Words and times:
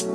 Tuş 0.00 0.10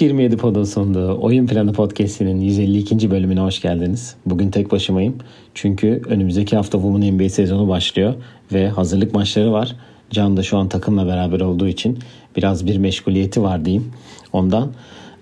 27 0.00 0.36
Pod'un 0.36 0.64
sunduğu 0.64 1.18
Oyun 1.20 1.46
Planı 1.46 1.72
Podcast'inin 1.72 2.40
152. 2.40 3.10
bölümüne 3.10 3.40
hoş 3.40 3.62
geldiniz. 3.62 4.16
Bugün 4.26 4.50
tek 4.50 4.72
başımayım. 4.72 5.18
Çünkü 5.54 6.02
önümüzdeki 6.08 6.56
hafta 6.56 6.78
Women 6.78 7.14
NBA 7.14 7.28
sezonu 7.28 7.68
başlıyor 7.68 8.14
ve 8.52 8.68
hazırlık 8.68 9.14
maçları 9.14 9.52
var. 9.52 9.76
Can 10.10 10.36
da 10.36 10.42
şu 10.42 10.58
an 10.58 10.68
takımla 10.68 11.06
beraber 11.06 11.40
olduğu 11.40 11.68
için 11.68 11.98
biraz 12.36 12.66
bir 12.66 12.76
meşguliyeti 12.78 13.42
var 13.42 13.64
diyeyim. 13.64 13.92
Ondan 14.32 14.72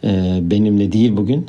e, 0.04 0.38
benimle 0.42 0.92
değil 0.92 1.16
bugün 1.16 1.46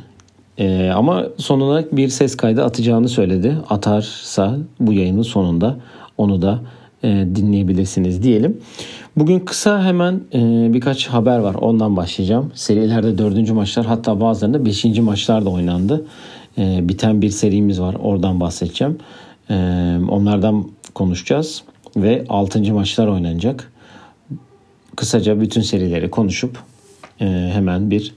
e, 0.58 0.90
ama 0.90 1.26
sonuna 1.38 1.84
bir 1.92 2.10
ses 2.10 2.38
kaydı 2.38 2.64
atacağını 2.64 3.10
söyledi. 3.10 3.58
Atarsa 3.70 4.58
bu 4.80 4.94
yayının 4.94 5.22
sonunda 5.22 5.78
onu 6.18 6.42
da 6.42 6.60
e, 7.04 7.08
dinleyebilirsiniz 7.36 8.24
diyelim. 8.24 8.58
Bugün 9.18 9.40
kısa 9.40 9.84
hemen 9.84 10.22
e, 10.34 10.74
birkaç 10.74 11.08
haber 11.08 11.40
var. 11.40 11.56
Ondan 11.56 11.96
başlayacağım. 11.98 12.52
Serilerde 12.56 13.18
dördüncü 13.18 13.54
maçlar 13.54 13.86
hatta 13.86 14.22
bazılarında 14.22 14.66
beşinci 14.66 15.02
maçlar 15.02 15.46
da 15.46 15.50
oynandı. 15.50 16.06
E, 16.58 16.90
biten 16.90 17.22
bir 17.22 17.30
serimiz 17.30 17.82
var. 17.82 17.96
Oradan 18.04 18.40
bahsedeceğim. 18.40 18.98
E, 19.50 19.56
onlardan 20.10 20.68
konuşacağız. 20.94 21.64
Ve 21.98 22.26
altıncı 22.30 22.74
maçlar 22.74 23.08
oynanacak. 23.08 23.72
Kısaca 24.96 25.42
bütün 25.42 25.62
serileri 25.62 26.10
konuşup 26.10 26.60
e, 27.22 27.26
hemen 27.54 27.92
bir 27.92 28.14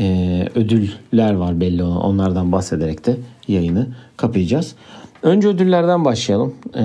e, 0.00 0.48
ödüller 0.54 1.34
var 1.34 1.60
belli 1.60 1.82
olan. 1.82 2.00
Onlardan 2.02 2.52
bahsederek 2.52 3.06
de 3.06 3.16
yayını 3.48 3.86
kapayacağız. 4.16 4.74
Önce 5.22 5.48
ödüllerden 5.48 6.04
başlayalım. 6.04 6.54
E, 6.74 6.84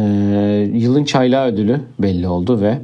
yılın 0.74 1.04
çaylağı 1.04 1.48
ödülü 1.48 1.82
belli 2.00 2.28
oldu 2.28 2.62
ve 2.62 2.80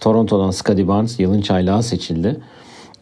Toronto'dan 0.00 0.50
Scottie 0.50 0.88
Barnes 0.88 1.20
yılın 1.20 1.40
çaylağı 1.40 1.82
seçildi. 1.82 2.40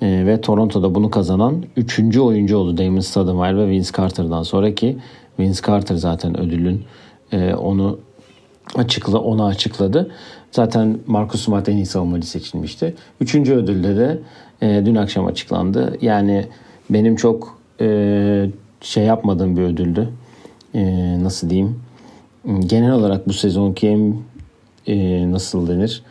E, 0.03 0.27
ve 0.27 0.41
Toronto'da 0.41 0.95
bunu 0.95 1.11
kazanan 1.11 1.65
3. 1.77 2.19
oyuncu 2.19 2.57
oldu 2.57 2.79
Damon 2.79 3.01
Stoudemire 3.01 3.57
ve 3.57 3.69
Vince 3.69 3.91
Carter'dan 3.97 4.43
sonraki. 4.43 4.99
Vince 5.39 5.61
Carter 5.67 5.95
zaten 5.95 6.41
ödülün 6.41 6.85
e, 7.33 7.55
onu 7.55 7.99
açıkla 8.75 9.19
onu 9.19 9.45
açıkladı. 9.45 10.11
Zaten 10.53 10.99
Marcus 11.07 11.45
Smart 11.45 11.69
en 11.69 11.77
iyi 11.77 11.87
savunmacı 11.87 12.27
seçilmişti. 12.27 12.95
Üçüncü 13.21 13.55
ödülde 13.55 13.97
de 13.97 14.19
e, 14.63 14.83
dün 14.87 14.95
akşam 14.95 15.27
açıklandı. 15.27 15.99
Yani 16.01 16.47
benim 16.91 17.17
çok 17.17 17.59
e, 17.81 18.51
şey 18.81 19.05
yapmadığım 19.05 19.57
bir 19.57 19.63
ödüldü. 19.63 20.09
E, 20.75 20.85
nasıl 21.23 21.51
diyeyim? 21.51 21.81
Genel 22.67 22.93
olarak 22.93 23.29
bu 23.29 23.33
sezonki 23.33 23.89
en 23.89 24.17
e, 24.87 25.33
nasıl 25.33 25.69
denir? 25.69 26.03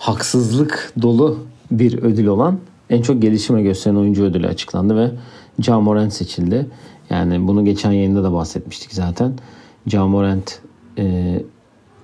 haksızlık 0.00 0.92
dolu 1.02 1.38
bir 1.70 2.02
ödül 2.02 2.26
olan 2.26 2.58
en 2.90 3.02
çok 3.02 3.22
gelişime 3.22 3.62
gösteren 3.62 3.94
oyuncu 3.94 4.24
ödülü 4.24 4.46
açıklandı 4.46 4.96
ve 4.96 5.10
Ja 5.60 5.80
Morant 5.80 6.12
seçildi. 6.12 6.66
Yani 7.10 7.48
bunu 7.48 7.64
geçen 7.64 7.92
yayında 7.92 8.24
da 8.24 8.32
bahsetmiştik 8.32 8.92
zaten. 8.92 9.32
Ja 9.86 10.06
Morant 10.06 10.60
e, 10.98 11.34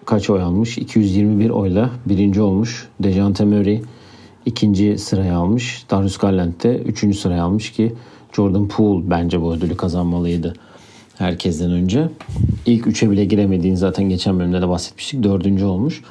kaç 0.06 0.30
oy 0.30 0.42
almış? 0.42 0.78
221 0.78 1.50
oyla 1.50 1.90
birinci 2.06 2.42
olmuş. 2.42 2.88
Dejante 3.02 3.44
Murray 3.44 3.82
ikinci 4.46 4.98
sıraya 4.98 5.36
almış. 5.36 5.84
Darius 5.90 6.18
Garland 6.18 6.62
de 6.62 6.78
üçüncü 6.78 7.18
sıraya 7.18 7.42
almış 7.42 7.72
ki 7.72 7.94
Jordan 8.32 8.68
Poole 8.68 9.10
bence 9.10 9.42
bu 9.42 9.54
ödülü 9.54 9.77
kazanmalıydı 9.77 10.54
herkesten 11.18 11.70
önce. 11.70 12.08
İlk 12.66 12.86
üçe 12.86 13.10
bile 13.10 13.24
giremediğini 13.24 13.77
zaten 13.77 14.08
geçen 14.08 14.38
bölümde 14.38 14.62
de 14.62 14.68
bahsetmiştik. 14.68 15.22
Dördüncü 15.22 15.64
olmuş. 15.64 16.02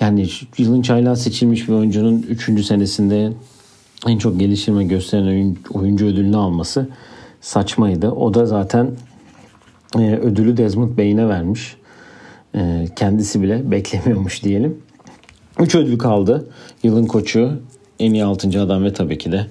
Yani 0.00 0.26
yılın 0.58 0.82
çaylağı 0.82 1.16
seçilmiş 1.16 1.68
bir 1.68 1.72
oyuncunun 1.72 2.22
3. 2.22 2.66
senesinde 2.66 3.32
en 4.06 4.18
çok 4.18 4.40
geliştirme 4.40 4.84
gösteren 4.84 5.56
oyuncu 5.74 6.06
ödülünü 6.06 6.36
alması 6.36 6.88
saçmaydı. 7.40 8.10
O 8.10 8.34
da 8.34 8.46
zaten 8.46 8.90
e, 9.98 10.16
ödülü 10.16 10.56
Desmond 10.56 10.96
Bey'ine 10.98 11.28
vermiş. 11.28 11.76
E, 12.54 12.86
kendisi 12.96 13.42
bile 13.42 13.70
beklemiyormuş 13.70 14.44
diyelim. 14.44 14.82
3 15.58 15.74
ödül 15.74 15.98
kaldı. 15.98 16.48
Yılın 16.82 17.06
koçu, 17.06 17.52
en 17.98 18.12
iyi 18.12 18.24
6. 18.24 18.62
adam 18.62 18.84
ve 18.84 18.92
tabii 18.92 19.18
ki 19.18 19.32
de 19.32 19.46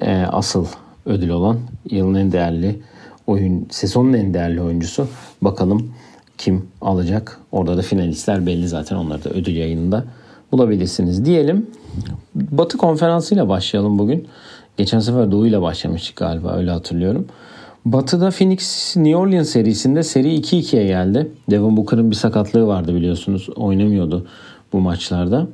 e, 0.00 0.16
asıl 0.16 0.66
ödül 1.06 1.28
olan 1.28 1.58
yılın 1.90 2.14
en 2.14 2.32
değerli 2.32 2.80
oyun, 3.26 3.66
sezonun 3.70 4.12
en 4.12 4.34
değerli 4.34 4.62
oyuncusu. 4.62 5.08
Bakalım 5.42 5.92
kim 6.38 6.68
alacak. 6.80 7.40
Orada 7.52 7.76
da 7.76 7.82
finalistler 7.82 8.46
belli 8.46 8.68
zaten. 8.68 8.96
Onları 8.96 9.24
da 9.24 9.30
ödül 9.30 9.56
yayınında 9.56 10.04
bulabilirsiniz 10.52 11.24
diyelim. 11.24 11.66
Batı 12.34 12.78
konferansıyla 12.78 13.48
başlayalım 13.48 13.98
bugün. 13.98 14.28
Geçen 14.76 14.98
sefer 14.98 15.30
Doğu 15.30 15.46
ile 15.46 15.62
başlamıştık 15.62 16.16
galiba 16.16 16.56
öyle 16.56 16.70
hatırlıyorum. 16.70 17.26
Batı'da 17.86 18.30
Phoenix 18.30 18.96
New 18.96 19.16
Orleans 19.16 19.48
serisinde 19.48 20.02
seri 20.02 20.38
2-2'ye 20.38 20.86
geldi. 20.86 21.30
Devin 21.50 21.76
Booker'ın 21.76 22.10
bir 22.10 22.16
sakatlığı 22.16 22.66
vardı 22.66 22.94
biliyorsunuz. 22.94 23.48
Oynamıyordu 23.56 24.26
bu 24.72 24.80
maçlarda. 24.80 25.46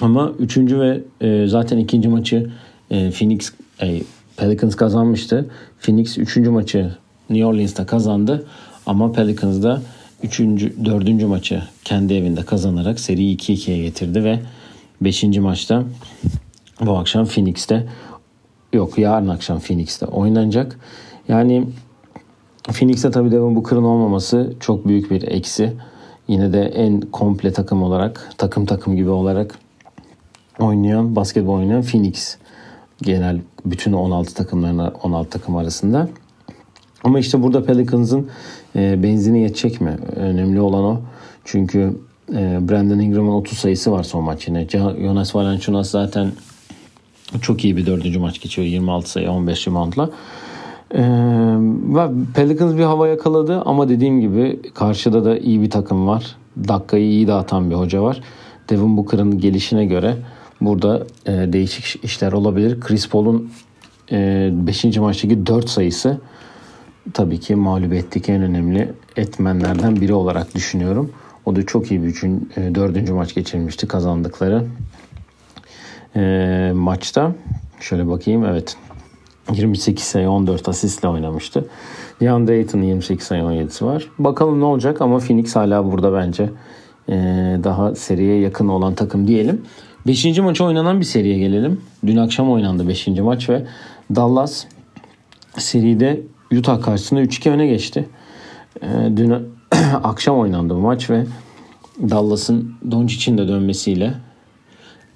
Ama 0.00 0.32
üçüncü 0.38 0.80
ve 0.80 1.00
e, 1.20 1.46
zaten 1.46 1.78
ikinci 1.78 2.08
maçı 2.08 2.50
e, 2.90 3.10
Phoenix 3.10 3.52
e, 3.82 4.02
Pelicans 4.36 4.76
kazanmıştı. 4.76 5.50
Phoenix 5.80 6.18
üçüncü 6.18 6.50
maçı 6.50 6.94
New 7.30 7.46
Orleans'ta 7.46 7.86
kazandı. 7.86 8.46
Ama 8.86 9.12
Pelicans 9.12 9.62
da 9.62 9.82
3. 10.22 10.40
4. 10.40 11.22
maçı 11.22 11.62
kendi 11.84 12.14
evinde 12.14 12.42
kazanarak 12.42 13.00
seriyi 13.00 13.36
2-2'ye 13.36 13.82
getirdi 13.82 14.24
ve 14.24 14.40
5. 15.00 15.24
maçta 15.24 15.84
bu 16.80 16.98
akşam 16.98 17.24
Phoenix'te 17.24 17.86
yok 18.72 18.98
yarın 18.98 19.28
akşam 19.28 19.60
Phoenix'te 19.60 20.06
oynanacak. 20.06 20.78
Yani 21.28 21.66
Phoenix'te 22.72 23.10
tabii 23.10 23.30
Devin 23.30 23.56
Booker'ın 23.56 23.82
olmaması 23.82 24.54
çok 24.60 24.86
büyük 24.86 25.10
bir 25.10 25.22
eksi. 25.22 25.72
Yine 26.28 26.52
de 26.52 26.62
en 26.62 27.00
komple 27.00 27.52
takım 27.52 27.82
olarak, 27.82 28.30
takım 28.38 28.66
takım 28.66 28.96
gibi 28.96 29.10
olarak 29.10 29.58
oynayan, 30.58 31.16
basketbol 31.16 31.54
oynayan 31.54 31.82
Phoenix. 31.82 32.36
Genel 33.02 33.40
bütün 33.64 33.92
16 33.92 34.34
takımlarına 34.34 34.92
16 35.02 35.30
takım 35.30 35.56
arasında. 35.56 36.08
Ama 37.04 37.18
işte 37.18 37.42
burada 37.42 37.64
Pelicans'ın 37.64 38.30
e, 38.76 39.02
benzini 39.02 39.42
yetecek 39.42 39.80
mi? 39.80 39.98
Önemli 40.16 40.60
olan 40.60 40.84
o. 40.84 41.00
Çünkü 41.44 41.96
e, 42.32 42.68
Brandon 42.68 42.98
Ingram'ın 42.98 43.32
30 43.32 43.58
sayısı 43.58 43.92
var 43.92 44.02
son 44.02 44.24
maç 44.24 44.48
yine. 44.48 44.68
Jonas 44.68 45.34
Valanciunas 45.34 45.90
zaten 45.90 46.32
çok 47.42 47.64
iyi 47.64 47.76
bir 47.76 47.86
dördüncü 47.86 48.18
maç 48.18 48.40
geçiyor. 48.40 48.68
26 48.68 49.10
sayı 49.10 49.30
15 49.30 49.68
reboundla. 49.68 50.10
Ee, 50.94 50.98
Pelicans 52.34 52.76
bir 52.76 52.82
hava 52.82 53.08
yakaladı 53.08 53.62
ama 53.62 53.88
dediğim 53.88 54.20
gibi 54.20 54.60
karşıda 54.74 55.24
da 55.24 55.38
iyi 55.38 55.62
bir 55.62 55.70
takım 55.70 56.06
var. 56.06 56.36
Dakikayı 56.68 57.04
iyi 57.04 57.26
dağıtan 57.26 57.70
bir 57.70 57.74
hoca 57.74 58.02
var. 58.02 58.20
Devin 58.70 58.96
Booker'ın 58.96 59.38
gelişine 59.38 59.86
göre 59.86 60.16
burada 60.60 61.06
e, 61.26 61.32
değişik 61.32 62.04
işler 62.04 62.32
olabilir. 62.32 62.80
Chris 62.80 63.08
Paul'un 63.08 63.50
5. 64.10 64.84
E, 64.84 65.00
maçtaki 65.00 65.46
4 65.46 65.68
sayısı 65.68 66.20
tabii 67.12 67.40
ki 67.40 67.54
mağlubiyetteki 67.54 68.32
en 68.32 68.42
önemli 68.42 68.92
etmenlerden 69.16 70.00
biri 70.00 70.12
olarak 70.12 70.54
düşünüyorum. 70.54 71.12
O 71.46 71.56
da 71.56 71.66
çok 71.66 71.90
iyi 71.90 72.02
bir 72.02 72.06
üçün, 72.06 72.50
e, 72.56 72.74
dördüncü 72.74 73.12
maç 73.12 73.34
geçirmişti 73.34 73.88
kazandıkları 73.88 74.64
e, 76.16 76.72
maçta. 76.74 77.32
Şöyle 77.80 78.08
bakayım 78.08 78.44
evet 78.44 78.76
28 79.52 80.04
sayı 80.04 80.30
14 80.30 80.68
asistle 80.68 81.08
oynamıştı. 81.08 81.64
DeAndre 82.20 82.52
Ayton'un 82.52 82.82
28 82.82 83.26
sayı 83.26 83.42
17'si 83.42 83.84
var. 83.84 84.06
Bakalım 84.18 84.60
ne 84.60 84.64
olacak 84.64 85.00
ama 85.00 85.18
Phoenix 85.18 85.56
hala 85.56 85.92
burada 85.92 86.14
bence 86.14 86.50
e, 87.08 87.14
daha 87.64 87.94
seriye 87.94 88.40
yakın 88.40 88.68
olan 88.68 88.94
takım 88.94 89.26
diyelim. 89.26 89.62
Beşinci 90.06 90.42
maçı 90.42 90.64
oynanan 90.64 91.00
bir 91.00 91.04
seriye 91.04 91.38
gelelim. 91.38 91.80
Dün 92.06 92.16
akşam 92.16 92.50
oynandı 92.50 92.88
beşinci 92.88 93.22
maç 93.22 93.48
ve 93.48 93.66
Dallas 94.14 94.64
seride 95.58 96.20
Utah 96.58 96.82
karşısında 96.82 97.22
3-2 97.22 97.50
öne 97.50 97.66
geçti. 97.66 98.08
Ee, 98.82 98.86
dün 99.16 99.34
akşam 100.02 100.38
oynandı 100.38 100.74
bu 100.74 100.78
maç 100.78 101.10
ve 101.10 101.24
Dallas'ın 102.10 102.74
Doncic'in 102.90 103.38
de 103.38 103.48
dönmesiyle 103.48 104.14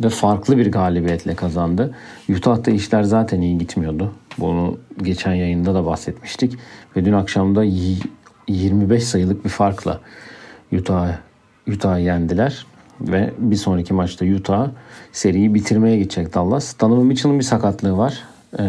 ve 0.01 0.09
farklı 0.09 0.59
bir 0.59 0.73
galibiyetle 0.73 1.35
kazandı. 1.35 1.95
Utah'ta 2.29 2.71
işler 2.71 3.03
zaten 3.03 3.41
iyi 3.41 3.59
gitmiyordu. 3.59 4.13
Bunu 4.39 4.79
geçen 5.03 5.35
yayında 5.35 5.75
da 5.75 5.87
bahsetmiştik. 5.87 6.59
Ve 6.97 7.05
dün 7.05 7.13
akşamda 7.13 7.65
25 8.49 9.05
sayılık 9.05 9.45
bir 9.45 9.51
farkla 9.51 10.01
Utah 10.73 11.17
Utah'ı 11.69 12.01
yendiler. 12.01 12.67
Ve 13.01 13.33
bir 13.39 13.57
sonraki 13.57 13.95
maçta 13.95 14.25
Utah 14.25 14.71
seriyi 15.13 15.55
bitirmeye 15.55 15.99
gidecek 15.99 16.35
Dallas. 16.35 16.81
Donovan 16.81 17.07
Mitchell'ın 17.07 17.39
bir 17.39 17.45
sakatlığı 17.45 17.97
var. 17.97 18.23
Ee, 18.59 18.63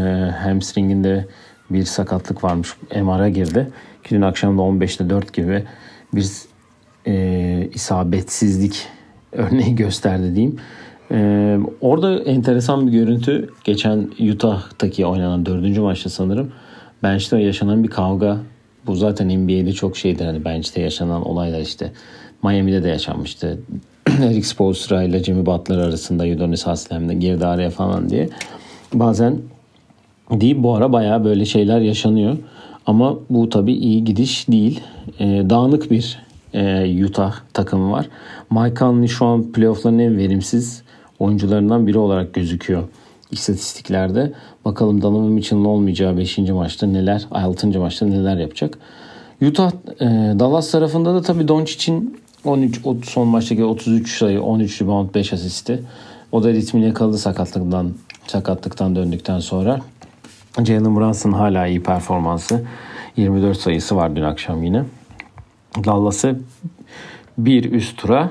hamstringinde 0.43 1.27
bir 1.69 1.83
sakatlık 1.83 2.43
varmış. 2.43 2.73
MR'a 2.95 3.29
girdi. 3.29 3.69
Ki 4.03 4.15
dün 4.15 4.21
akşam 4.21 4.57
da 4.57 4.61
15'te 4.61 5.09
4 5.09 5.33
gibi 5.33 5.63
bir 6.13 6.31
e, 7.07 7.69
isabetsizlik 7.73 8.87
örneği 9.31 9.75
gösterdi 9.75 10.35
diyeyim. 10.35 10.59
E, 11.11 11.57
orada 11.81 12.19
enteresan 12.19 12.87
bir 12.87 12.91
görüntü. 12.91 13.49
Geçen 13.63 14.09
Utah'taki 14.31 15.05
oynanan 15.05 15.45
dördüncü 15.45 15.81
maçta 15.81 16.09
sanırım. 16.09 16.51
Bench'te 17.03 17.37
yaşanan 17.37 17.83
bir 17.83 17.89
kavga. 17.89 18.37
Bu 18.85 18.95
zaten 18.95 19.29
NBA'de 19.39 19.73
çok 19.73 19.97
şeydir. 19.97 20.25
Hani 20.25 20.45
bench'te 20.45 20.81
yaşanan 20.81 21.27
olaylar 21.27 21.59
işte. 21.59 21.91
Miami'de 22.43 22.83
de 22.83 22.89
yaşanmıştı. 22.89 23.59
Eric 24.07 24.43
Spoelstra 24.43 25.03
ile 25.03 25.23
Jimmy 25.23 25.45
Butler 25.45 25.77
arasında 25.77 26.23
Udonis 26.23 26.67
Haslem'de 26.67 27.13
girdi 27.13 27.45
araya 27.45 27.69
falan 27.69 28.09
diye. 28.09 28.29
Bazen 28.93 29.37
deyip 30.31 30.63
bu 30.63 30.75
ara 30.75 30.93
bayağı 30.93 31.23
böyle 31.23 31.45
şeyler 31.45 31.79
yaşanıyor. 31.79 32.37
Ama 32.85 33.15
bu 33.29 33.49
tabii 33.49 33.73
iyi 33.73 34.03
gidiş 34.03 34.47
değil. 34.47 34.79
E, 35.19 35.25
dağınık 35.49 35.91
bir 35.91 36.19
e, 36.53 37.05
Utah 37.05 37.33
takımı 37.53 37.91
var. 37.91 38.09
Mike 38.51 38.75
Conley 38.75 39.07
şu 39.07 39.25
an 39.25 39.51
playoff'ların 39.51 39.99
en 39.99 40.17
verimsiz 40.17 40.83
oyuncularından 41.19 41.87
biri 41.87 41.97
olarak 41.97 42.33
gözüküyor 42.33 42.83
istatistiklerde. 43.31 44.33
Bakalım 44.65 45.01
Donovan 45.01 45.31
Mitchell'ın 45.31 45.65
olmayacağı 45.65 46.17
5. 46.17 46.37
maçta 46.37 46.87
neler, 46.87 47.27
6. 47.31 47.79
maçta 47.79 48.05
neler 48.05 48.37
yapacak. 48.37 48.77
Utah 49.41 49.71
e, 49.99 50.05
Dallas 50.39 50.71
tarafında 50.71 51.13
da 51.13 51.21
tabii 51.21 51.47
Doncic'in 51.47 52.19
13 52.43 52.81
son 53.03 53.27
maçtaki 53.27 53.63
33 53.63 54.17
sayı, 54.17 54.41
13 54.41 54.81
rebound, 54.81 55.15
5 55.15 55.33
asisti. 55.33 55.83
O 56.31 56.43
da 56.43 56.53
ritmini 56.53 56.85
yakaladı 56.85 57.17
sakatlıktan 57.17 57.93
sakatlıktan 58.27 58.95
döndükten 58.95 59.39
sonra. 59.39 59.79
Jalen 60.63 60.95
Brunson 60.95 61.31
hala 61.31 61.67
iyi 61.67 61.83
performansı. 61.83 62.63
24 63.17 63.57
sayısı 63.57 63.95
var 63.95 64.15
dün 64.15 64.21
akşam 64.21 64.63
yine. 64.63 64.83
Dallas'ı 65.85 66.39
bir 67.37 67.71
üst 67.71 67.97
tura 67.97 68.29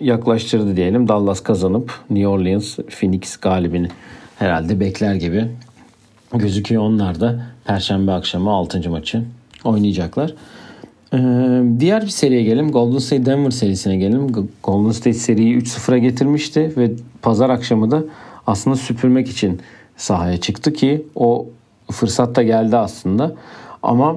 yaklaştırdı 0.00 0.76
diyelim. 0.76 1.08
Dallas 1.08 1.40
kazanıp 1.40 1.92
New 2.10 2.28
Orleans 2.28 2.76
Phoenix 2.76 3.36
galibini 3.36 3.88
herhalde 4.36 4.80
bekler 4.80 5.14
gibi 5.14 5.48
gözüküyor. 6.34 6.82
Onlar 6.82 7.20
da 7.20 7.46
Perşembe 7.64 8.12
akşamı 8.12 8.50
6. 8.50 8.90
maçı 8.90 9.22
oynayacaklar. 9.64 10.34
Ee, 11.14 11.18
diğer 11.80 12.02
bir 12.02 12.08
seriye 12.08 12.42
gelelim. 12.42 12.70
Golden 12.70 12.98
State 12.98 13.26
Denver 13.26 13.50
serisine 13.50 13.96
gelelim. 13.96 14.48
Golden 14.62 14.90
State 14.90 15.14
seriyi 15.14 15.58
3-0'a 15.58 15.98
getirmişti 15.98 16.72
ve 16.76 16.92
pazar 17.22 17.50
akşamı 17.50 17.90
da 17.90 18.04
aslında 18.46 18.76
süpürmek 18.76 19.28
için 19.28 19.60
sahaya 19.96 20.36
çıktı 20.36 20.72
ki 20.72 21.06
o 21.14 21.46
fırsat 21.92 22.36
da 22.36 22.42
geldi 22.42 22.76
aslında. 22.76 23.34
Ama 23.82 24.16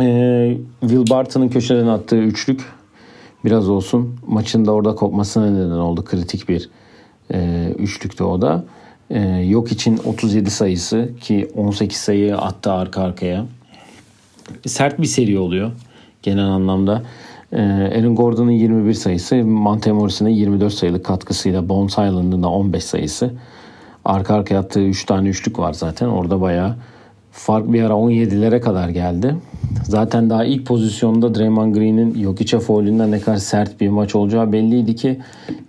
e, 0.00 0.56
Will 0.80 1.10
Barton'ın 1.10 1.48
köşeden 1.48 1.86
attığı 1.86 2.16
üçlük 2.16 2.60
biraz 3.44 3.68
olsun 3.68 4.16
maçın 4.26 4.64
da 4.64 4.72
orada 4.72 4.94
kopmasına 4.94 5.50
neden 5.50 5.78
oldu. 5.78 6.04
Kritik 6.04 6.48
bir 6.48 6.70
e, 7.32 7.68
üçlüktü 7.78 8.24
o 8.24 8.42
da. 8.42 8.64
E, 9.10 9.20
yok 9.28 9.72
için 9.72 10.00
37 10.04 10.50
sayısı 10.50 11.10
ki 11.20 11.48
18 11.54 11.96
sayı 11.96 12.36
attı 12.38 12.72
arka 12.72 13.02
arkaya. 13.02 13.46
Sert 14.66 15.00
bir 15.00 15.06
seri 15.06 15.38
oluyor 15.38 15.72
genel 16.22 16.46
anlamda. 16.46 17.02
E, 17.52 17.60
Aaron 17.62 18.16
Gordon'ın 18.16 18.50
21 18.50 18.94
sayısı, 18.94 19.36
Monte 19.36 19.92
Morris'in 19.92 20.26
24 20.26 20.72
sayılık 20.72 21.04
katkısıyla 21.04 21.68
Bones 21.68 21.92
Island'ın 21.92 22.42
da 22.42 22.48
15 22.48 22.84
sayısı. 22.84 23.30
Arka 24.04 24.34
arkaya 24.34 24.58
attığı 24.58 24.80
3 24.80 25.04
tane 25.04 25.28
üçlük 25.28 25.58
var 25.58 25.72
zaten. 25.72 26.06
Orada 26.06 26.40
bayağı 26.40 26.76
fark 27.36 27.72
bir 27.72 27.82
ara 27.82 27.94
17'lere 27.94 28.60
kadar 28.60 28.88
geldi. 28.88 29.36
Zaten 29.84 30.30
daha 30.30 30.44
ilk 30.44 30.66
pozisyonda 30.66 31.34
Draymond 31.34 31.74
Green'in 31.74 32.22
Jokic'e 32.22 32.60
foulünden 32.60 33.10
ne 33.10 33.20
kadar 33.20 33.36
sert 33.36 33.80
bir 33.80 33.88
maç 33.88 34.14
olacağı 34.14 34.52
belliydi 34.52 34.96
ki 34.96 35.20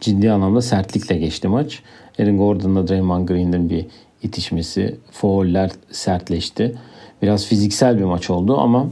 ciddi 0.02 0.32
anlamda 0.32 0.62
sertlikle 0.62 1.18
geçti 1.18 1.48
maç. 1.48 1.80
Aaron 2.20 2.38
Gordon'la 2.38 2.88
Draymond 2.88 3.28
Green'in 3.28 3.70
bir 3.70 3.86
itişmesi, 4.24 4.96
fauller 5.12 5.72
sertleşti. 5.92 6.76
Biraz 7.22 7.46
fiziksel 7.46 7.98
bir 7.98 8.04
maç 8.04 8.30
oldu 8.30 8.58
ama 8.58 8.88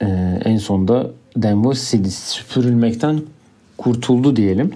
e, 0.00 0.06
en 0.44 0.56
sonunda 0.56 1.10
Denver 1.36 1.74
süpürülmekten 1.74 3.20
kurtuldu 3.78 4.36
diyelim. 4.36 4.72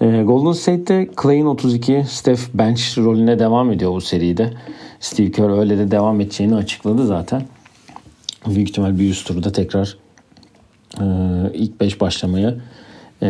E, 0.00 0.22
Golden 0.22 0.52
State'de 0.52 1.10
Clay'in 1.22 1.46
32, 1.46 2.04
Steph 2.08 2.40
bench 2.54 2.98
rolüne 2.98 3.38
devam 3.38 3.72
ediyor 3.72 3.92
bu 3.92 4.00
seride. 4.00 4.52
Steve 5.04 5.30
Kerr 5.30 5.58
öyle 5.58 5.78
de 5.78 5.90
devam 5.90 6.20
edeceğini 6.20 6.54
açıkladı 6.54 7.06
zaten. 7.06 7.42
Büyük 8.46 8.68
ihtimal 8.68 8.98
bir 8.98 9.10
üst 9.10 9.26
turda 9.26 9.52
tekrar 9.52 9.96
e, 11.00 11.04
ilk 11.54 11.80
5 11.80 12.00
başlamaya 12.00 12.54
e, 13.22 13.28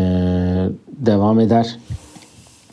devam 0.88 1.41
eder 1.41 1.76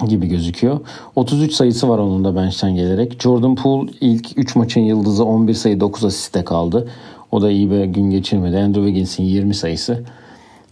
gibi 0.07 0.27
gözüküyor. 0.27 0.79
33 1.15 1.53
sayısı 1.53 1.89
var 1.89 1.97
onun 1.97 2.23
da 2.23 2.35
bench'ten 2.35 2.75
gelerek. 2.75 3.21
Jordan 3.21 3.55
Poole 3.55 3.91
ilk 4.01 4.37
3 4.37 4.55
maçın 4.55 4.81
yıldızı 4.81 5.25
11 5.25 5.53
sayı 5.53 5.79
9 5.79 6.05
asiste 6.05 6.43
kaldı. 6.43 6.89
O 7.31 7.41
da 7.41 7.51
iyi 7.51 7.71
bir 7.71 7.83
gün 7.83 8.09
geçirmedi. 8.09 8.57
Andrew 8.57 8.81
Wiggins'in 8.81 9.23
20 9.23 9.53
sayısı 9.53 10.03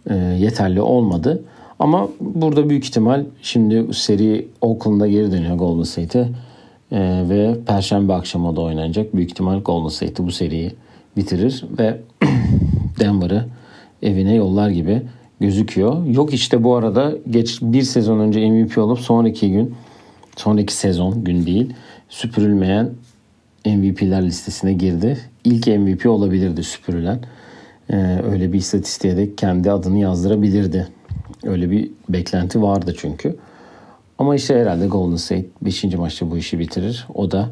e, 0.10 0.16
yeterli 0.16 0.81
olmadı. 0.81 1.44
Ama 1.80 2.10
burada 2.20 2.70
büyük 2.70 2.86
ihtimal 2.86 3.26
şimdi 3.42 3.94
seri 3.94 4.48
Oakland'a 4.62 5.08
geri 5.08 5.31
dönüyor 5.31 5.56
Golden 5.56 5.84
State'e. 5.84 6.30
E, 6.91 7.00
ve 7.30 7.57
Perşembe 7.65 8.13
akşamı 8.13 8.56
da 8.56 8.62
oynanacak. 8.62 9.15
Büyük 9.15 9.31
ihtimal 9.31 9.59
Golden 9.59 9.89
State 9.89 10.25
bu 10.25 10.31
seriyi 10.31 10.71
bitirir 11.18 11.65
ve 11.80 11.97
Denver'ı 13.00 13.45
evine 14.01 14.36
yollar 14.36 14.69
gibi 14.69 15.01
gözüküyor. 15.39 16.06
Yok 16.06 16.33
işte 16.33 16.63
bu 16.63 16.75
arada 16.75 17.13
geç 17.30 17.59
bir 17.62 17.81
sezon 17.81 18.19
önce 18.19 18.51
MVP 18.51 18.77
olup 18.77 19.00
sonraki 19.00 19.51
gün 19.51 19.75
sonraki 20.36 20.74
sezon 20.74 21.24
gün 21.24 21.45
değil 21.45 21.74
süpürülmeyen 22.09 22.89
MVP'ler 23.65 24.25
listesine 24.25 24.74
girdi. 24.74 25.18
İlk 25.44 25.68
MVP 25.68 26.06
olabilirdi 26.06 26.63
süpürülen. 26.63 27.19
Ee, 27.89 28.19
öyle 28.31 28.53
bir 28.53 28.57
istatistiğe 28.57 29.18
de 29.18 29.35
kendi 29.35 29.71
adını 29.71 30.00
yazdırabilirdi. 30.00 30.88
Öyle 31.44 31.71
bir 31.71 31.92
beklenti 32.09 32.62
vardı 32.62 32.95
çünkü. 32.97 33.35
Ama 34.19 34.36
işte 34.36 34.60
herhalde 34.62 34.88
Golden 34.88 35.16
State 35.16 35.45
5. 35.62 35.83
maçta 35.83 36.31
bu 36.31 36.38
işi 36.38 36.60
bitirir. 36.60 37.07
O 37.13 37.31
da 37.31 37.50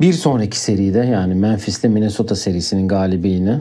bir 0.00 0.12
sonraki 0.12 0.60
seride 0.60 0.98
yani 0.98 1.34
Memphis 1.34 1.80
ile 1.80 1.88
Minnesota 1.88 2.36
serisinin 2.36 2.88
galibiyini 2.88 3.58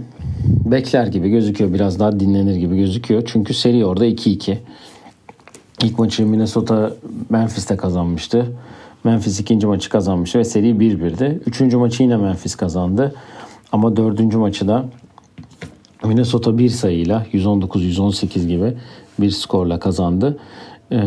bekler 0.66 1.08
gibi 1.08 1.30
gözüküyor. 1.30 1.74
Biraz 1.74 2.00
daha 2.00 2.20
dinlenir 2.20 2.56
gibi 2.56 2.78
gözüküyor. 2.78 3.24
Çünkü 3.26 3.54
seri 3.54 3.86
orada 3.86 4.06
2-2. 4.06 4.58
İlk 5.84 6.00
maçı 6.00 6.26
Minnesota 6.26 6.94
Memphis'te 7.30 7.78
kazanmıştı. 7.78 8.46
Memphis 9.04 9.40
ikinci 9.40 9.68
maçı 9.68 9.90
kazanmıştı 9.90 10.40
ve 10.40 10.44
seri 10.44 10.68
1-1'di. 10.68 11.40
Üçüncü 11.46 11.78
maçı 11.78 12.04
yine 12.04 12.18
Memphis 12.18 12.56
kazandı. 12.56 13.16
Ama 13.72 13.96
dördüncü 13.96 14.38
maçı 14.38 14.68
da 14.68 14.86
Minnesota 16.04 16.58
bir 16.58 16.70
sayıyla 16.70 17.26
119-118 17.34 18.48
gibi 18.48 18.74
bir 19.20 19.32
skorla 19.32 19.80
kazandı. 19.80 20.38
Ee, 20.92 20.98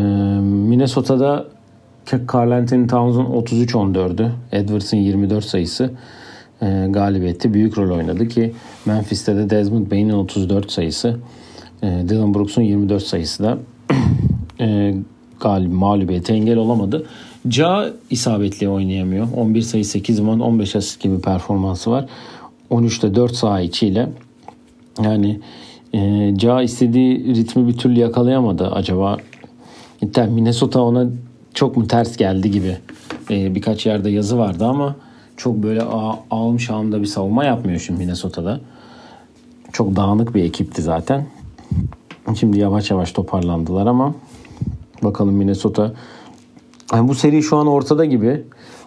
Minnesota'da 0.41 1.45
Carl 2.33 2.51
Anthony 2.51 2.87
Towns'un 2.87 3.25
33-14'ü, 3.25 4.31
Edwards'ın 4.51 4.97
24 4.97 5.45
sayısı 5.45 5.91
e, 6.61 6.87
galibiyeti 6.89 7.53
büyük 7.53 7.77
rol 7.77 7.97
oynadı 7.97 8.27
ki 8.27 8.53
Memphis'te 8.85 9.35
de 9.35 9.49
Desmond 9.49 9.91
Bain'in 9.91 10.13
34 10.13 10.71
sayısı, 10.71 11.17
e, 11.83 11.87
Dylan 12.09 12.33
Brooks'un 12.33 12.61
24 12.61 13.03
sayısı 13.03 13.43
da 13.43 13.57
e, 14.59 14.95
galib 15.39 15.71
mağlubiyete 15.71 16.33
engel 16.33 16.57
olamadı. 16.57 17.05
Ca 17.47 17.93
isabetli 18.09 18.69
oynayamıyor. 18.69 19.27
11 19.35 19.61
sayı 19.61 19.85
8 19.85 20.19
man 20.19 20.39
15 20.39 20.75
asist 20.75 21.01
gibi 21.01 21.21
performansı 21.21 21.91
var. 21.91 22.05
13'te 22.71 23.15
4 23.15 23.35
saha 23.35 23.61
içiyle 23.61 24.09
yani 25.03 25.39
e, 25.93 26.33
Ca 26.37 26.61
istediği 26.61 27.35
ritmi 27.35 27.67
bir 27.67 27.77
türlü 27.77 27.99
yakalayamadı. 27.99 28.71
Acaba 28.71 29.17
Minnesota 30.29 30.81
ona 30.81 31.07
çok 31.53 31.77
mu 31.77 31.87
ters 31.87 32.17
geldi 32.17 32.51
gibi 32.51 32.77
e, 33.29 33.55
birkaç 33.55 33.85
yerde 33.85 34.09
yazı 34.09 34.37
vardı 34.37 34.65
ama 34.65 34.95
çok 35.37 35.63
böyle 35.63 35.81
almış 36.31 36.69
ağımda 36.69 37.01
bir 37.01 37.05
savunma 37.05 37.45
yapmıyor 37.45 37.79
şimdi 37.79 37.99
Minnesota'da. 37.99 38.59
Çok 39.73 39.95
dağınık 39.95 40.35
bir 40.35 40.43
ekipti 40.43 40.81
zaten. 40.81 41.25
Şimdi 42.39 42.59
yavaş 42.59 42.91
yavaş 42.91 43.11
toparlandılar 43.11 43.87
ama 43.87 44.15
bakalım 45.03 45.35
Minnesota 45.35 45.93
yani 46.93 47.07
bu 47.07 47.15
seri 47.15 47.43
şu 47.43 47.57
an 47.57 47.67
ortada 47.67 48.05
gibi 48.05 48.43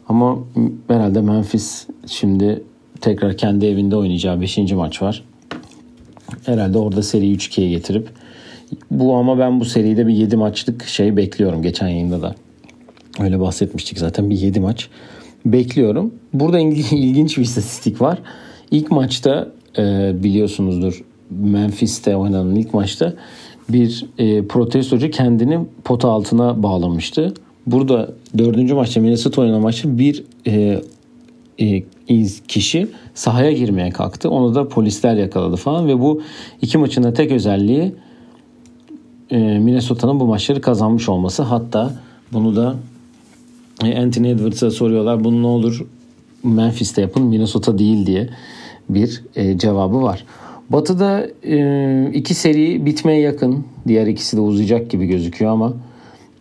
ama 0.08 0.38
herhalde 0.88 1.20
Memphis 1.20 1.86
şimdi 2.06 2.62
tekrar 3.00 3.36
kendi 3.36 3.66
evinde 3.66 3.96
oynayacağı 3.96 4.40
5. 4.40 4.58
maç 4.58 5.02
var. 5.02 5.24
Herhalde 6.46 6.78
orada 6.78 7.02
seriyi 7.02 7.36
3-2'ye 7.36 7.68
getirip 7.68 8.08
bu 8.90 9.14
ama 9.14 9.38
ben 9.38 9.60
bu 9.60 9.64
seride 9.64 10.06
bir 10.06 10.14
7 10.14 10.36
maçlık 10.36 10.84
şey 10.84 11.16
bekliyorum 11.16 11.62
geçen 11.62 11.88
yayında 11.88 12.22
da. 12.22 12.34
Öyle 13.20 13.40
bahsetmiştik 13.40 13.98
zaten 13.98 14.30
bir 14.30 14.38
7 14.38 14.60
maç 14.60 14.88
bekliyorum. 15.46 16.14
Burada 16.32 16.58
ilginç 16.60 17.38
bir 17.38 17.42
istatistik 17.42 18.00
var. 18.00 18.18
İlk 18.70 18.90
maçta 18.90 19.48
e, 19.78 20.12
biliyorsunuzdur 20.22 21.04
Memphis'te 21.30 22.16
oynanan 22.16 22.56
ilk 22.56 22.74
maçta 22.74 23.14
bir 23.68 24.06
e, 24.18 24.46
protestocu 24.46 25.10
kendini 25.10 25.60
pota 25.84 26.08
altına 26.08 26.62
bağlamıştı. 26.62 27.34
Burada 27.66 28.10
dördüncü 28.38 28.74
maçta 28.74 29.00
Minnesota 29.00 29.40
oynanan 29.40 29.60
maçta 29.60 29.98
bir 29.98 30.24
e, 30.46 30.80
e, 31.58 31.82
kişi 32.48 32.88
sahaya 33.14 33.52
girmeye 33.52 33.90
kalktı. 33.90 34.30
Onu 34.30 34.54
da 34.54 34.68
polisler 34.68 35.16
yakaladı 35.16 35.56
falan 35.56 35.88
ve 35.88 36.00
bu 36.00 36.22
iki 36.62 36.78
maçın 36.78 37.02
da 37.02 37.12
tek 37.12 37.32
özelliği 37.32 37.94
Minnesota'nın 39.36 40.20
bu 40.20 40.26
maçları 40.26 40.60
kazanmış 40.60 41.08
olması. 41.08 41.42
Hatta 41.42 41.92
bunu 42.32 42.56
da 42.56 42.76
e, 43.84 44.02
Anthony 44.02 44.30
Edwards'a 44.30 44.70
soruyorlar. 44.70 45.24
Bunu 45.24 45.42
ne 45.42 45.46
olur 45.46 45.86
Memphis'te 46.44 47.00
yapın 47.00 47.22
Minnesota 47.22 47.78
değil 47.78 48.06
diye 48.06 48.28
bir 48.88 49.22
e, 49.36 49.58
cevabı 49.58 50.02
var. 50.02 50.24
Batı'da 50.70 51.26
e, 51.44 52.10
iki 52.14 52.34
seri 52.34 52.86
bitmeye 52.86 53.20
yakın. 53.20 53.64
Diğer 53.86 54.06
ikisi 54.06 54.36
de 54.36 54.40
uzayacak 54.40 54.90
gibi 54.90 55.06
gözüküyor 55.06 55.52
ama 55.52 55.72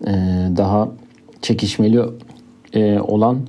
e, 0.07 0.11
daha 0.57 0.89
çekişmeli 1.41 2.01
e, 2.73 2.99
olan 2.99 3.39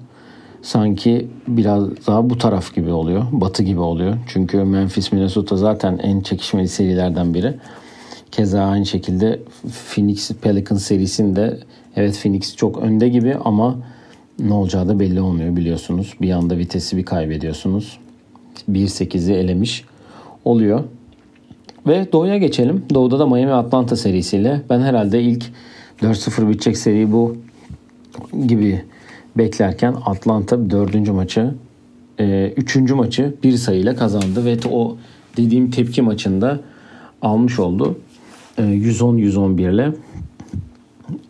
sanki 0.62 1.28
biraz 1.48 2.06
daha 2.06 2.30
bu 2.30 2.38
taraf 2.38 2.74
gibi 2.74 2.92
oluyor. 2.92 3.24
Batı 3.32 3.62
gibi 3.62 3.80
oluyor. 3.80 4.16
Çünkü 4.28 4.64
Memphis, 4.64 5.12
Minnesota 5.12 5.56
zaten 5.56 5.98
en 6.02 6.20
çekişmeli 6.20 6.68
serilerden 6.68 7.34
biri. 7.34 7.54
Keza 8.32 8.64
aynı 8.64 8.86
şekilde 8.86 9.40
Phoenix 9.94 10.32
Pelicans 10.32 10.84
serisinde 10.84 11.58
evet 11.96 12.18
Phoenix 12.22 12.56
çok 12.56 12.78
önde 12.78 13.08
gibi 13.08 13.36
ama 13.44 13.78
ne 14.38 14.54
olacağı 14.54 14.88
da 14.88 15.00
belli 15.00 15.20
olmuyor 15.20 15.56
biliyorsunuz. 15.56 16.14
Bir 16.20 16.30
anda 16.30 16.58
vitesi 16.58 16.96
bir 16.96 17.04
kaybediyorsunuz. 17.04 17.98
1-8'i 18.70 19.34
elemiş 19.34 19.84
oluyor. 20.44 20.84
Ve 21.86 22.12
Doğu'ya 22.12 22.38
geçelim. 22.38 22.84
Doğu'da 22.94 23.18
da 23.18 23.26
Miami 23.26 23.52
Atlanta 23.52 23.96
serisiyle 23.96 24.62
ben 24.70 24.80
herhalde 24.80 25.22
ilk 25.22 25.44
4-0 26.02 26.48
bitecek 26.48 26.76
seri 26.76 27.12
bu 27.12 27.36
gibi 28.46 28.84
beklerken 29.36 29.94
Atlanta 30.06 30.70
dördüncü 30.70 31.12
maçı 31.12 31.54
e, 32.20 32.52
üçüncü 32.56 32.94
maçı 32.94 33.34
bir 33.42 33.52
sayıyla 33.52 33.96
kazandı 33.96 34.44
ve 34.44 34.56
o 34.70 34.96
dediğim 35.36 35.70
tepki 35.70 36.02
maçında 36.02 36.60
almış 37.22 37.58
oldu. 37.58 37.98
E, 38.58 38.62
110-111 38.62 39.74
ile 39.74 39.92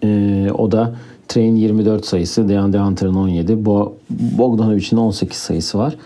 e, 0.03 0.51
o 0.53 0.73
da 0.73 0.95
Train 1.29 1.57
24 1.57 2.07
sayısı, 2.07 2.49
DeAndre 2.49 2.79
Hunter'ın 2.79 3.15
17, 3.15 3.65
Bogdanovic'in 4.11 4.97
18 4.97 5.39
sayısı 5.39 5.79
var. 5.79 5.97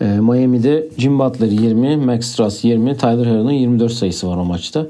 E, 0.00 0.04
Miami'de 0.04 0.88
Jim 0.96 1.18
Butler 1.18 1.48
20, 1.48 1.96
Max 1.96 2.26
Strauss 2.26 2.64
20, 2.64 2.96
Tyler 2.96 3.26
Herro'nun 3.26 3.50
24 3.50 3.92
sayısı 3.92 4.28
var 4.28 4.36
o 4.36 4.44
maçta. 4.44 4.86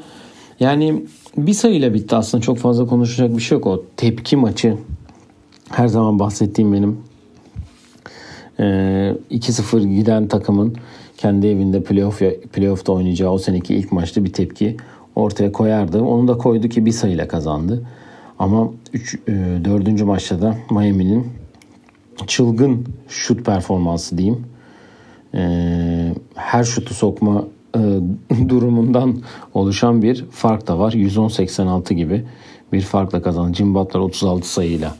Yani 0.60 1.04
bir 1.36 1.52
sayıyla 1.52 1.94
bitti 1.94 2.16
aslında 2.16 2.42
çok 2.42 2.58
fazla 2.58 2.86
konuşacak 2.86 3.36
bir 3.36 3.42
şey 3.42 3.58
yok 3.58 3.66
o 3.66 3.84
tepki 3.96 4.36
maçı 4.36 4.76
her 5.70 5.88
zaman 5.88 6.18
bahsettiğim 6.18 6.72
benim 6.72 6.98
e, 8.60 8.64
2-0 9.30 9.94
giden 9.94 10.28
takımın 10.28 10.74
kendi 11.16 11.46
evinde 11.46 11.82
playoff 11.82 12.22
playoff'ta 12.52 12.92
oynayacağı 12.92 13.30
o 13.30 13.38
seneki 13.38 13.74
ilk 13.74 13.92
maçta 13.92 14.24
bir 14.24 14.32
tepki 14.32 14.76
ortaya 15.16 15.52
koyardı. 15.52 16.02
Onu 16.02 16.28
da 16.28 16.38
koydu 16.38 16.68
ki 16.68 16.86
bir 16.86 16.92
sayıyla 16.92 17.28
kazandı. 17.28 17.86
Ama 18.38 18.70
3 18.92 19.14
e, 19.14 19.32
4. 19.64 20.02
maçta 20.02 20.42
da 20.42 20.56
Miami'nin 20.70 21.26
çılgın 22.26 22.86
şut 23.08 23.46
performansı 23.46 24.18
diyeyim. 24.18 24.46
E, 25.34 26.14
her 26.34 26.64
şutu 26.64 26.94
sokma 26.94 27.44
e, 27.76 27.80
durumundan 28.48 29.16
oluşan 29.54 30.02
bir 30.02 30.24
fark 30.30 30.66
da 30.66 30.78
var. 30.78 30.92
110-86 30.92 31.94
gibi 31.94 32.24
bir 32.72 32.80
farkla 32.80 33.22
kazandı. 33.22 33.56
Jim 33.56 33.74
Butler 33.74 34.00
36 34.00 34.52
sayıyla 34.52 34.94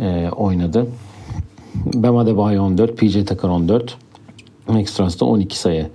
e, 0.00 0.28
oynadı. 0.30 0.86
Bam 1.94 2.16
Adebayo 2.16 2.62
14, 2.64 2.96
PJ 2.96 3.24
Tucker 3.24 3.48
14. 3.48 3.96
Max 4.68 4.94
Truss 4.94 5.20
da 5.20 5.24
12 5.24 5.58
sayı 5.58 5.86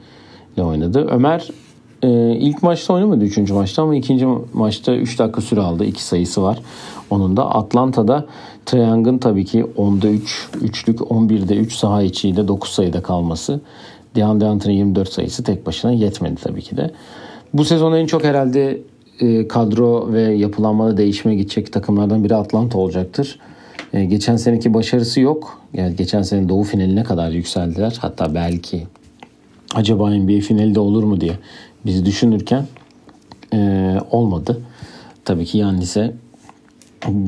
ile 0.56 0.64
oynadı. 0.64 1.08
Ömer 1.10 1.50
e, 2.06 2.36
ilk 2.36 2.64
maçta 2.64 2.94
oynamadı 2.94 3.24
3. 3.24 3.52
maçta 3.52 3.84
ama 3.84 3.96
ikinci 3.96 4.28
maçta 4.54 4.96
3 4.96 5.20
dakika 5.20 5.42
süre 5.42 5.62
aldı. 5.62 5.86
2 5.86 6.04
sayısı 6.04 6.44
var. 6.44 6.60
Onun 7.10 7.38
da 7.38 7.56
Atlanta'da 7.56 8.26
Trae 8.66 9.20
tabii 9.20 9.46
ki 9.46 9.66
10'da 9.78 10.08
3, 10.08 10.50
3'lük 10.64 10.98
11'de 10.98 11.56
3 11.56 11.74
saha 11.74 12.02
içiyle 12.02 12.48
9 12.48 12.70
sayıda 12.70 13.02
kalması. 13.02 13.60
DeAndre 14.16 14.50
Hunter'ın 14.50 14.74
24 14.74 15.14
sayısı 15.14 15.44
tek 15.44 15.66
başına 15.66 15.92
yetmedi 15.92 16.36
tabii 16.44 16.62
ki 16.62 16.78
de. 16.78 16.92
Bu 17.54 17.66
sezon 17.66 17.94
en 17.94 18.06
çok 18.06 18.24
herhalde 18.24 18.82
e, 19.20 19.48
kadro 19.48 20.14
ve 20.14 20.22
yapılanmada 20.22 20.98
değişime 20.98 21.36
gidecek 21.36 21.74
takımlardan 21.74 22.24
biri 22.24 22.36
Atlanta 22.36 22.78
olacaktır. 22.78 23.40
E, 23.94 24.06
geçen 24.06 24.36
seneki 24.36 24.74
başarısı 24.74 25.22
yok. 25.22 25.62
Yani 25.74 25.96
geçen 25.96 26.22
sene 26.22 26.50
Doğu 26.50 26.64
finaline 26.64 27.04
kadar 27.04 27.32
yükseldiler. 27.32 27.98
Hatta 28.02 28.36
belki 28.36 28.84
acaba 29.76 30.10
NBA 30.10 30.40
finali 30.40 30.76
de 30.76 30.80
olur 30.80 31.04
mu 31.04 31.22
diye 31.22 31.34
biz 31.86 32.06
düşünürken 32.06 32.66
e, 33.54 33.98
olmadı. 34.12 34.62
Tabii 35.26 35.46
ki 35.46 35.58
Yannis'e 35.58 36.14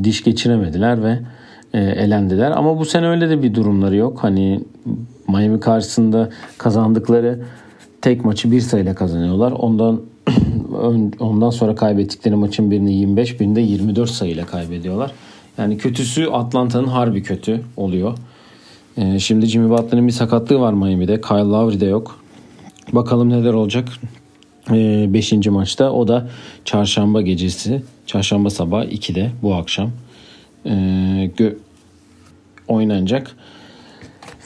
diş 0.04 0.24
geçiremediler 0.24 1.04
ve 1.04 1.20
e, 1.74 1.80
elendiler. 1.80 2.51
Ama 2.51 2.80
bu 2.80 2.86
sene 2.86 3.08
öyle 3.08 3.30
de 3.30 3.44
bir 3.44 3.56
durumları 3.56 3.96
yok. 3.96 4.24
Hani 4.24 4.62
Miami 5.27 5.60
karşısında 5.60 6.30
kazandıkları 6.58 7.39
tek 8.01 8.25
maçı 8.25 8.51
bir 8.51 8.62
sayıyla 8.62 8.96
kazanıyorlar. 8.96 9.51
Ondan 9.51 10.01
ondan 11.20 11.50
sonra 11.50 11.75
kaybettikleri 11.75 12.36
maçın 12.36 12.72
birini 12.72 12.94
25, 12.94 13.39
birinde 13.39 13.62
24 13.62 14.10
sayıyla 14.10 14.46
kaybediyorlar. 14.46 15.12
Yani 15.58 15.77
kötüsü 15.77 16.25
Atlanta'nın 16.25 16.88
harbi 16.88 17.24
kötü 17.24 17.62
oluyor. 17.77 18.18
Ee, 18.98 19.20
şimdi 19.20 19.46
Jimmy 19.46 19.70
Butler'ın 19.70 20.08
bir 20.08 20.12
sakatlığı 20.12 20.60
var 20.60 20.74
Miami'de. 20.74 21.22
Kyle 21.22 21.38
Lowry 21.38 21.80
de 21.80 21.86
yok. 21.86 22.20
Bakalım 22.94 23.29
neler 23.29 23.53
olacak. 23.53 23.89
Ee, 24.72 25.13
beşinci 25.13 25.50
maçta 25.50 25.91
o 25.91 26.08
da 26.08 26.29
çarşamba 26.65 27.22
gecesi. 27.22 27.84
Çarşamba 28.06 28.50
sabah 28.50 28.86
2'de 28.86 29.32
bu 29.44 29.56
akşam 29.56 29.89
ee, 30.65 30.70
gö- 31.38 31.56
oynanacak. 32.67 33.32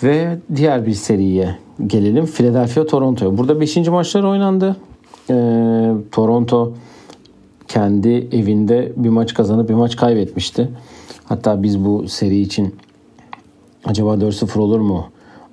Ve 0.03 0.37
diğer 0.55 0.85
bir 0.85 0.93
seriye 0.93 1.57
gelelim. 1.87 2.25
Philadelphia 2.25 2.85
Toronto'ya. 2.85 3.37
Burada 3.37 3.59
5. 3.61 3.77
maçlar 3.77 4.23
oynandı. 4.23 4.75
Ee, 5.29 5.33
Toronto 6.11 6.73
kendi 7.67 8.09
evinde 8.09 8.91
bir 8.95 9.09
maç 9.09 9.33
kazanıp 9.33 9.69
bir 9.69 9.73
maç 9.73 9.95
kaybetmişti. 9.95 10.69
Hatta 11.25 11.63
biz 11.63 11.85
bu 11.85 12.07
seri 12.07 12.39
için 12.41 12.75
acaba 13.85 14.13
4-0 14.13 14.59
olur 14.59 14.79
mu? 14.79 15.05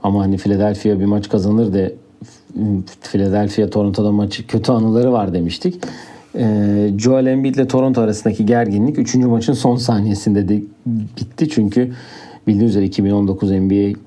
Ama 0.02 0.20
hani 0.22 0.36
Philadelphia 0.36 1.00
bir 1.00 1.04
maç 1.04 1.28
kazanır 1.28 1.72
da 1.74 1.90
Philadelphia 3.02 3.70
Toronto'da 3.70 4.12
maçı 4.12 4.46
kötü 4.46 4.72
anıları 4.72 5.12
var 5.12 5.34
demiştik. 5.34 5.84
Ee, 6.34 6.90
Joel 6.98 7.26
Embiid 7.26 7.54
ile 7.54 7.68
Toronto 7.68 8.00
arasındaki 8.00 8.46
gerginlik 8.46 8.98
3. 8.98 9.14
maçın 9.14 9.52
son 9.52 9.76
saniyesinde 9.76 10.48
de 10.48 10.62
bitti. 10.86 11.48
Çünkü 11.48 11.92
bildiğiniz 12.46 12.70
üzere 12.70 12.84
2019 12.84 13.50
NBA 13.50 13.98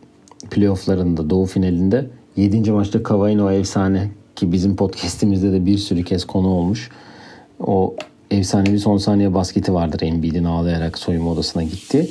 playofflarında 0.52 1.30
Doğu 1.30 1.46
finalinde 1.46 2.08
7. 2.38 2.72
maçta 2.72 3.04
Kawhi'nin 3.04 3.40
o 3.40 3.52
efsane 3.52 4.10
ki 4.36 4.52
bizim 4.52 4.76
podcastimizde 4.76 5.52
de 5.52 5.66
bir 5.66 5.78
sürü 5.78 6.04
kez 6.04 6.26
konu 6.26 6.48
olmuş. 6.48 6.90
O 7.60 7.96
efsanevi 8.32 8.80
son 8.80 8.98
saniye 8.98 9.34
basketi 9.34 9.74
vardır 9.74 10.02
Embiid'in 10.02 10.44
ağlayarak 10.44 10.98
soyunma 10.98 11.32
odasına 11.32 11.64
gitti. 11.64 12.10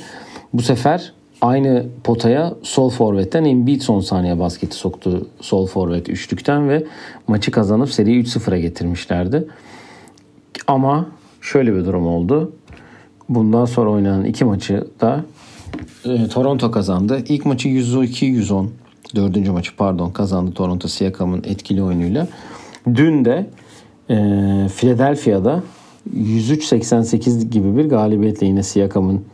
Bu 0.54 0.62
sefer 0.62 1.12
aynı 1.40 1.86
potaya 2.04 2.54
sol 2.62 2.90
forvetten 2.90 3.44
Embiid 3.44 3.80
son 3.80 4.00
saniye 4.00 4.38
basketi 4.38 4.76
soktu 4.76 5.26
sol 5.40 5.66
forvet 5.66 6.08
üçlükten 6.08 6.68
ve 6.68 6.84
maçı 7.28 7.50
kazanıp 7.50 7.92
seriyi 7.92 8.24
3-0'a 8.24 8.58
getirmişlerdi. 8.58 9.46
Ama 10.66 11.06
şöyle 11.40 11.74
bir 11.74 11.84
durum 11.84 12.06
oldu. 12.06 12.52
Bundan 13.28 13.64
sonra 13.64 13.90
oynanan 13.90 14.24
iki 14.24 14.44
maçı 14.44 14.86
da 15.00 15.24
e, 16.04 16.28
Toronto 16.28 16.70
kazandı. 16.70 17.24
İlk 17.28 17.46
maçı 17.46 17.68
102-110 17.68 18.66
dördüncü 19.14 19.50
maçı 19.50 19.76
pardon 19.76 20.10
kazandı 20.10 20.52
Toronto 20.52 20.88
Siakam'ın 20.88 21.42
etkili 21.44 21.82
oyunuyla. 21.82 22.26
Dün 22.94 23.24
de 23.24 23.46
e, 24.10 24.16
Philadelphia'da 24.76 25.62
103-88 26.16 27.48
gibi 27.48 27.76
bir 27.76 27.84
galibiyetle 27.84 28.46
yine 28.46 28.62
Siakam'ın 28.62 29.24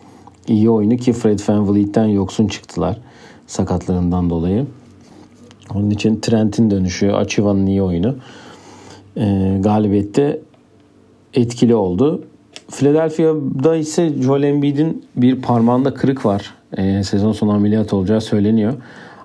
iyi 0.49 0.71
oyunu 0.71 0.97
ki 0.97 1.13
Fred 1.13 1.39
VanVleet'ten 1.49 2.07
yoksun 2.07 2.47
çıktılar 2.49 2.99
sakatlarından 3.47 4.31
dolayı. 4.31 4.67
Onun 5.75 5.91
için 5.91 6.21
Trent'in 6.21 6.71
dönüşü, 6.71 7.11
Achiva'nın 7.11 7.67
iyi 7.67 7.83
oyunu 7.83 8.17
e, 9.17 9.57
galibiyette 9.61 10.41
etkili 11.35 11.75
oldu. 11.75 12.25
Philadelphia'da 12.71 13.77
ise 13.77 14.13
Joel 14.23 14.43
Embiid'in 14.43 15.05
bir 15.17 15.43
parmağında 15.43 15.95
kırık 15.95 16.27
var. 16.27 16.55
E, 16.77 17.03
sezon 17.03 17.33
sonu 17.33 17.53
ameliyat 17.53 17.93
olacağı 17.93 18.21
söyleniyor. 18.21 18.73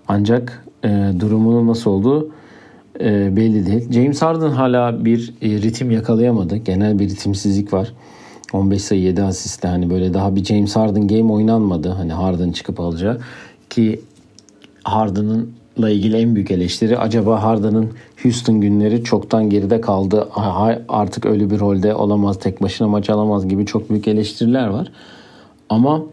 Ancak 0.08 0.66
e, 0.84 1.12
durumunun 1.20 1.68
nasıl 1.68 1.92
olduğu 1.92 2.30
e, 3.00 3.36
belli 3.36 3.66
değil. 3.66 3.92
James 3.92 4.22
Harden 4.22 4.50
hala 4.50 5.06
bir 5.06 5.34
e, 5.42 5.50
ritim 5.50 5.92
yakalayamadı. 5.92 6.58
Genel 6.58 7.00
bir 7.00 7.10
ritimsizlik 7.10 7.74
var. 7.74 7.94
15 8.54 8.82
sayı 8.82 9.02
7 9.02 9.24
asistle 9.24 9.70
hani 9.70 9.90
böyle 9.90 10.14
daha 10.14 10.36
bir 10.36 10.44
James 10.44 10.76
Harden 10.76 11.08
game 11.08 11.34
oynanmadı. 11.34 11.90
Hani 11.90 12.14
Harden 12.14 12.52
çıkıp 12.52 12.80
alacağı 12.80 13.20
ki 13.70 14.02
Harden'ınla 14.84 15.90
ilgili 15.90 16.18
en 16.18 16.36
büyük 16.36 16.52
eleştiri 16.52 16.98
acaba 16.98 17.44
Harden'ın 17.44 17.90
Houston 18.24 18.62
günleri 18.62 19.04
çoktan 19.04 19.50
geride 19.50 19.82
kaldı. 19.82 20.28
Artık 20.90 21.26
öyle 21.26 21.50
bir 21.50 21.60
rolde 21.60 21.96
olamaz, 21.96 22.40
tek 22.40 22.62
başına 22.62 22.88
maç 22.88 23.10
alamaz 23.10 23.48
gibi 23.48 23.66
çok 23.66 23.90
büyük 23.90 24.08
eleştiriler 24.08 24.68
var. 24.68 24.92
Ama 25.70 26.04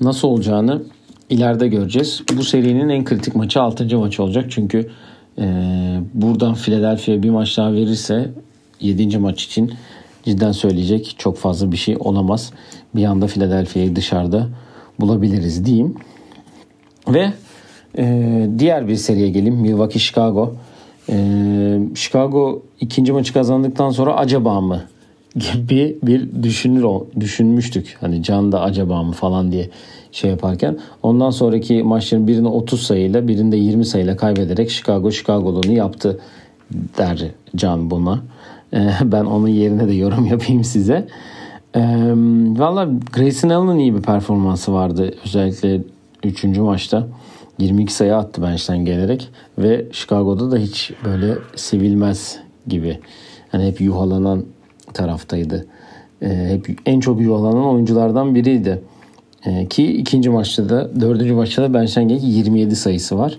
nasıl 0.00 0.28
olacağını 0.28 0.82
ileride 1.30 1.68
göreceğiz. 1.68 2.22
Bu 2.36 2.42
serinin 2.42 2.88
en 2.88 3.04
kritik 3.04 3.34
maçı 3.34 3.62
6. 3.62 3.98
maç 3.98 4.20
olacak. 4.20 4.44
Çünkü 4.48 4.90
e, 5.38 5.44
buradan 6.14 6.54
Philadelphia 6.54 7.22
bir 7.22 7.30
maç 7.30 7.58
daha 7.58 7.72
verirse 7.72 8.30
7. 8.80 9.18
maç 9.18 9.44
için 9.44 9.72
cidden 10.24 10.52
söyleyecek 10.52 11.14
çok 11.18 11.36
fazla 11.36 11.72
bir 11.72 11.76
şey 11.76 11.96
olamaz. 12.00 12.52
Bir 12.94 13.04
anda 13.04 13.26
Philadelphia'yı 13.26 13.96
dışarıda 13.96 14.48
bulabiliriz 15.00 15.64
diyeyim. 15.64 15.94
Ve 17.08 17.32
e, 17.98 18.48
diğer 18.58 18.88
bir 18.88 18.96
seriye 18.96 19.28
geleyim. 19.28 19.54
Milwaukee 19.54 19.98
Chicago. 19.98 20.54
E, 21.08 21.78
Chicago 21.94 22.62
ikinci 22.80 23.12
maçı 23.12 23.32
kazandıktan 23.32 23.90
sonra 23.90 24.16
acaba 24.16 24.60
mı 24.60 24.82
gibi 25.36 25.98
bir 26.02 26.42
düşünür 26.42 26.86
düşünmüştük. 27.20 27.96
Hani 28.00 28.22
Can 28.22 28.52
da 28.52 28.60
acaba 28.60 29.02
mı 29.02 29.12
falan 29.12 29.52
diye 29.52 29.70
şey 30.12 30.30
yaparken. 30.30 30.78
Ondan 31.02 31.30
sonraki 31.30 31.82
maçların 31.82 32.26
birini 32.26 32.48
30 32.48 32.82
sayıyla 32.82 33.28
birinde 33.28 33.56
20 33.56 33.84
sayıyla 33.84 34.16
kaybederek 34.16 34.70
Chicago 34.70 35.10
Chicago'luğunu 35.10 35.72
yaptı 35.72 36.20
der 36.98 37.30
Can 37.56 37.90
buna. 37.90 38.22
Ee, 38.74 38.90
ben 39.02 39.24
onun 39.24 39.48
yerine 39.48 39.88
de 39.88 39.92
yorum 39.92 40.26
yapayım 40.26 40.64
size. 40.64 41.06
Ee, 41.76 41.80
Valla 42.56 42.88
Grayson 43.12 43.48
Allen'ın 43.48 43.78
iyi 43.78 43.94
bir 43.94 44.02
performansı 44.02 44.72
vardı. 44.72 45.14
Özellikle 45.24 45.80
3. 46.24 46.44
maçta. 46.44 47.06
22 47.58 47.94
sayı 47.94 48.16
attı 48.16 48.42
bench'ten 48.42 48.84
gelerek 48.84 49.28
ve 49.58 49.86
Chicago'da 49.92 50.50
da 50.50 50.56
hiç 50.56 50.92
böyle 51.04 51.34
sevilmez 51.56 52.38
gibi. 52.66 52.98
Hani 53.52 53.66
hep 53.66 53.80
yuhalanan 53.80 54.44
taraftaydı. 54.94 55.66
Ee, 56.22 56.28
hep 56.28 56.78
en 56.86 57.00
çok 57.00 57.20
yuhalanan 57.20 57.64
oyunculardan 57.64 58.34
biriydi. 58.34 58.82
Ki 59.70 59.92
ikinci 59.92 60.30
maçta 60.30 60.68
da 60.68 61.00
dördüncü 61.00 61.34
maçta 61.34 61.62
da 61.62 61.74
bench'ten 61.74 62.08
27 62.08 62.76
sayısı 62.76 63.18
var. 63.18 63.38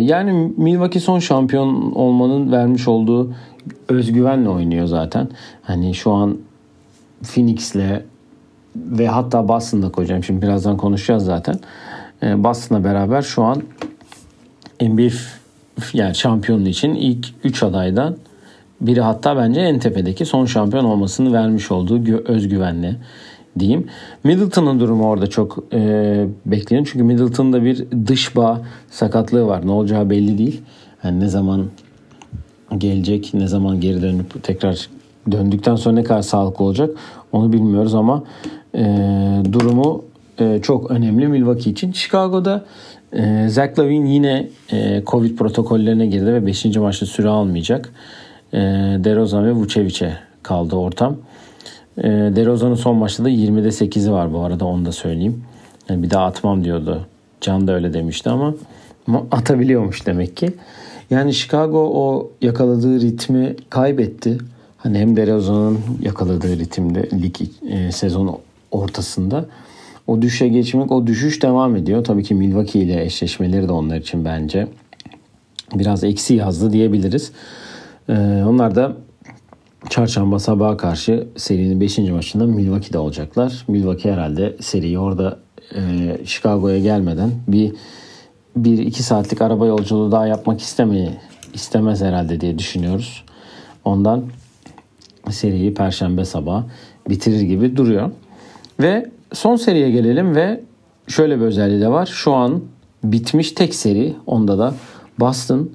Yani 0.00 0.52
Milwaukee 0.56 1.00
son 1.00 1.18
şampiyon 1.18 1.92
olmanın 1.92 2.52
vermiş 2.52 2.88
olduğu 2.88 3.34
özgüvenle 3.88 4.48
oynuyor 4.48 4.86
zaten. 4.86 5.28
Hani 5.62 5.94
şu 5.94 6.10
an 6.10 6.38
Phoenix'le 7.22 8.02
ve 8.76 9.08
hatta 9.08 9.48
Boston'da 9.48 9.92
koyacağım. 9.92 10.24
Şimdi 10.24 10.42
birazdan 10.42 10.76
konuşacağız 10.76 11.24
zaten. 11.24 11.54
Ee, 12.22 12.44
Boston'la 12.44 12.84
beraber 12.84 13.22
şu 13.22 13.42
an 13.42 13.62
NBA 14.82 15.12
yani 15.92 16.14
şampiyonluğu 16.14 16.68
için 16.68 16.94
ilk 16.94 17.26
3 17.44 17.62
adaydan 17.62 18.16
biri 18.80 19.00
hatta 19.00 19.36
bence 19.36 19.60
en 19.60 19.78
tepedeki 19.78 20.24
son 20.24 20.44
şampiyon 20.44 20.84
olmasını 20.84 21.32
vermiş 21.32 21.70
olduğu 21.70 22.24
özgüvenle 22.28 22.96
diyeyim. 23.58 23.86
Middleton'ın 24.24 24.80
durumu 24.80 25.08
orada 25.08 25.26
çok 25.26 25.64
e, 25.72 26.26
bekleniyor. 26.46 26.88
Çünkü 26.92 27.04
Middleton'da 27.04 27.64
bir 27.64 27.86
dış 28.06 28.36
bağ 28.36 28.62
sakatlığı 28.90 29.46
var. 29.46 29.66
Ne 29.66 29.70
olacağı 29.70 30.10
belli 30.10 30.38
değil. 30.38 30.62
Yani 31.04 31.20
ne 31.20 31.28
zaman 31.28 31.66
gelecek, 32.78 33.34
ne 33.34 33.48
zaman 33.48 33.80
geri 33.80 34.02
dönüp 34.02 34.44
tekrar 34.44 34.88
döndükten 35.32 35.76
sonra 35.76 35.94
ne 35.94 36.02
kadar 36.02 36.22
sağlıklı 36.22 36.64
olacak 36.64 36.90
onu 37.32 37.52
bilmiyoruz 37.52 37.94
ama 37.94 38.22
e, 38.74 38.84
durumu 39.52 40.04
e, 40.38 40.58
çok 40.62 40.90
önemli 40.90 41.28
Milwaukee 41.28 41.70
için. 41.70 41.92
Chicago'da 41.92 42.64
e, 43.12 43.48
Zach 43.48 43.78
Lavine 43.78 44.12
yine 44.12 44.48
e, 44.72 45.02
Covid 45.06 45.36
protokollerine 45.36 46.06
girdi 46.06 46.26
ve 46.26 46.46
5. 46.46 46.76
maçta 46.76 47.06
süre 47.06 47.28
almayacak. 47.28 47.92
E, 48.52 48.58
DeRozan 49.04 49.46
ve 49.46 49.52
Vucevic'e 49.52 50.12
kaldı 50.42 50.76
ortam. 50.76 51.16
E, 51.98 52.08
DeRozan'ın 52.08 52.74
son 52.74 52.96
maçta 52.96 53.24
da 53.24 53.30
20'de 53.30 53.68
8'i 53.68 54.12
var 54.12 54.32
bu 54.32 54.40
arada 54.40 54.64
onu 54.64 54.84
da 54.84 54.92
söyleyeyim. 54.92 55.44
Yani 55.88 56.02
bir 56.02 56.10
daha 56.10 56.24
atmam 56.24 56.64
diyordu. 56.64 57.06
Can 57.40 57.66
da 57.66 57.72
öyle 57.72 57.92
demişti 57.92 58.30
ama 58.30 58.54
atabiliyormuş 59.30 60.06
demek 60.06 60.36
ki. 60.36 60.52
Yani 61.10 61.34
Chicago 61.34 61.78
o 61.94 62.32
yakaladığı 62.40 63.00
ritmi 63.00 63.56
kaybetti. 63.70 64.38
Hani 64.76 64.98
hem 64.98 65.16
DeRozan'ın 65.16 65.78
yakaladığı 66.02 66.58
ritimde 66.58 67.08
lig 67.22 67.36
e, 67.68 67.92
sezon 67.92 68.38
ortasında 68.70 69.46
o 70.06 70.22
düşe 70.22 70.48
geçmek, 70.48 70.92
o 70.92 71.06
düşüş 71.06 71.42
devam 71.42 71.76
ediyor. 71.76 72.04
Tabii 72.04 72.22
ki 72.22 72.34
Milwaukee 72.34 72.80
ile 72.80 73.04
eşleşmeleri 73.04 73.68
de 73.68 73.72
onlar 73.72 73.96
için 73.96 74.24
bence 74.24 74.66
biraz 75.74 76.04
eksi 76.04 76.34
yazdı 76.34 76.72
diyebiliriz. 76.72 77.32
Ee, 78.08 78.12
onlar 78.46 78.74
da 78.74 78.96
çarşamba 79.88 80.38
sabaha 80.38 80.76
karşı 80.76 81.26
serinin 81.36 81.80
5. 81.80 81.98
maçında 81.98 82.46
Milwaukee'de 82.46 82.98
olacaklar. 82.98 83.64
Milwaukee 83.68 84.12
herhalde 84.12 84.56
seriyi 84.60 84.98
orada 84.98 85.38
e, 85.74 85.80
Chicago'ya 86.24 86.78
gelmeden 86.78 87.30
bir 87.48 87.72
bir 88.56 88.78
iki 88.78 89.02
saatlik 89.02 89.42
araba 89.42 89.66
yolculuğu 89.66 90.12
daha 90.12 90.26
yapmak 90.26 90.60
istemeyi 90.60 91.10
istemez 91.54 92.02
herhalde 92.02 92.40
diye 92.40 92.58
düşünüyoruz. 92.58 93.24
Ondan 93.84 94.24
seriyi 95.30 95.74
perşembe 95.74 96.24
sabah 96.24 96.64
bitirir 97.08 97.40
gibi 97.40 97.76
duruyor. 97.76 98.10
Ve 98.80 99.10
son 99.32 99.56
seriye 99.56 99.90
gelelim 99.90 100.34
ve 100.34 100.60
şöyle 101.08 101.40
bir 101.40 101.44
özelliği 101.44 101.80
de 101.80 101.88
var. 101.88 102.06
Şu 102.06 102.32
an 102.32 102.60
bitmiş 103.04 103.52
tek 103.52 103.74
seri. 103.74 104.16
Onda 104.26 104.58
da 104.58 104.74
Boston. 105.20 105.70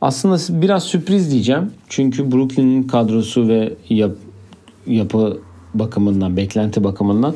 Aslında 0.00 0.62
biraz 0.62 0.82
sürpriz 0.82 1.30
diyeceğim. 1.30 1.70
Çünkü 1.88 2.32
Brooklyn'in 2.32 2.82
kadrosu 2.82 3.48
ve 3.48 3.72
yap, 3.88 4.12
yapı 4.86 5.40
bakımından, 5.74 6.36
beklenti 6.36 6.84
bakımından 6.84 7.34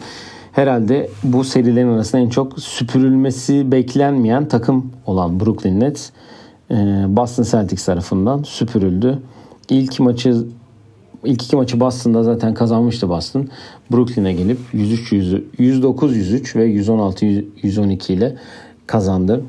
herhalde 0.52 1.10
bu 1.22 1.44
serilerin 1.44 1.88
arasında 1.88 2.22
en 2.22 2.28
çok 2.28 2.60
süpürülmesi 2.60 3.72
beklenmeyen 3.72 4.48
takım 4.48 4.92
olan 5.06 5.40
Brooklyn 5.40 5.80
Nets 5.80 6.10
e, 6.70 6.74
Boston 7.08 7.42
Celtics 7.42 7.84
tarafından 7.84 8.42
süpürüldü. 8.42 9.18
İlk 9.68 10.00
maçı 10.00 10.44
ilk 11.24 11.42
iki 11.42 11.56
maçı 11.56 11.80
Boston'da 11.80 12.22
zaten 12.22 12.54
kazanmıştı 12.54 13.08
Boston. 13.08 13.48
Brooklyn'e 13.92 14.32
gelip 14.32 14.58
103 14.72 15.12
109 15.58 16.16
103 16.16 16.56
ve 16.56 16.64
116 16.64 17.26
112 17.62 18.14
ile 18.14 18.36
kazandı. 18.86 19.42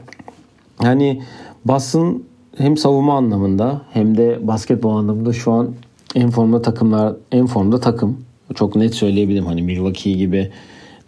Yani 0.84 1.22
Boston 1.66 2.24
hem 2.58 2.78
savunma 2.78 3.18
anlamında 3.18 3.82
hem 3.94 4.18
de 4.18 4.48
basketbol 4.48 4.96
anlamında 4.96 5.34
şu 5.34 5.52
an 5.52 5.70
en 6.16 6.30
formda 6.30 6.62
takımlar 6.62 7.16
en 7.32 7.48
formda 7.48 7.80
takım. 7.80 8.18
Çok 8.56 8.76
net 8.76 8.96
söyleyebilirim. 8.96 9.46
Hani 9.46 9.62
Milwaukee 9.62 10.14
gibi 10.14 10.52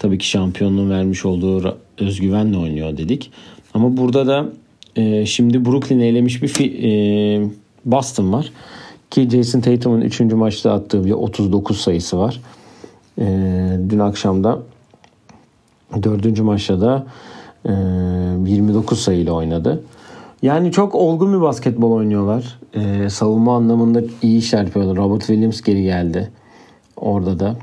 tabii 0.03 0.17
ki 0.17 0.27
şampiyonluğun 0.27 0.89
vermiş 0.89 1.25
olduğu 1.25 1.77
özgüvenle 1.97 2.57
oynuyor 2.57 2.97
dedik. 2.97 3.31
Ama 3.73 3.97
burada 3.97 4.27
da 4.27 4.45
e, 4.95 5.25
şimdi 5.25 5.65
Brooklyn'i 5.65 6.05
elemiş 6.05 6.43
bir 6.43 6.83
e, 6.83 7.49
Boston 7.85 8.33
var. 8.33 8.51
Ki 9.09 9.29
Jason 9.29 9.61
Tatum'un 9.61 10.01
3. 10.01 10.19
maçta 10.19 10.73
attığı 10.73 11.05
bir 11.05 11.11
39 11.11 11.81
sayısı 11.81 12.19
var. 12.19 12.41
E, 13.19 13.25
dün 13.89 13.99
akşamda 13.99 14.59
4. 16.03 16.39
maçta 16.39 16.81
da 16.81 17.05
e, 17.65 17.71
29 17.71 18.99
sayıyla 18.99 19.33
oynadı. 19.33 19.83
Yani 20.41 20.71
çok 20.71 20.95
olgun 20.95 21.33
bir 21.33 21.41
basketbol 21.41 21.91
oynuyorlar. 21.91 22.59
E, 22.73 23.09
savunma 23.09 23.55
anlamında 23.55 24.01
iyi 24.21 24.39
işler 24.39 24.63
yapıyorlar. 24.63 24.97
Robert 24.97 25.21
Williams 25.21 25.61
geri 25.61 25.83
geldi. 25.83 26.31
Orada 26.97 27.39
da. 27.39 27.55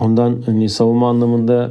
Ondan 0.00 0.42
hani 0.46 0.68
savunma 0.68 1.10
anlamında 1.10 1.70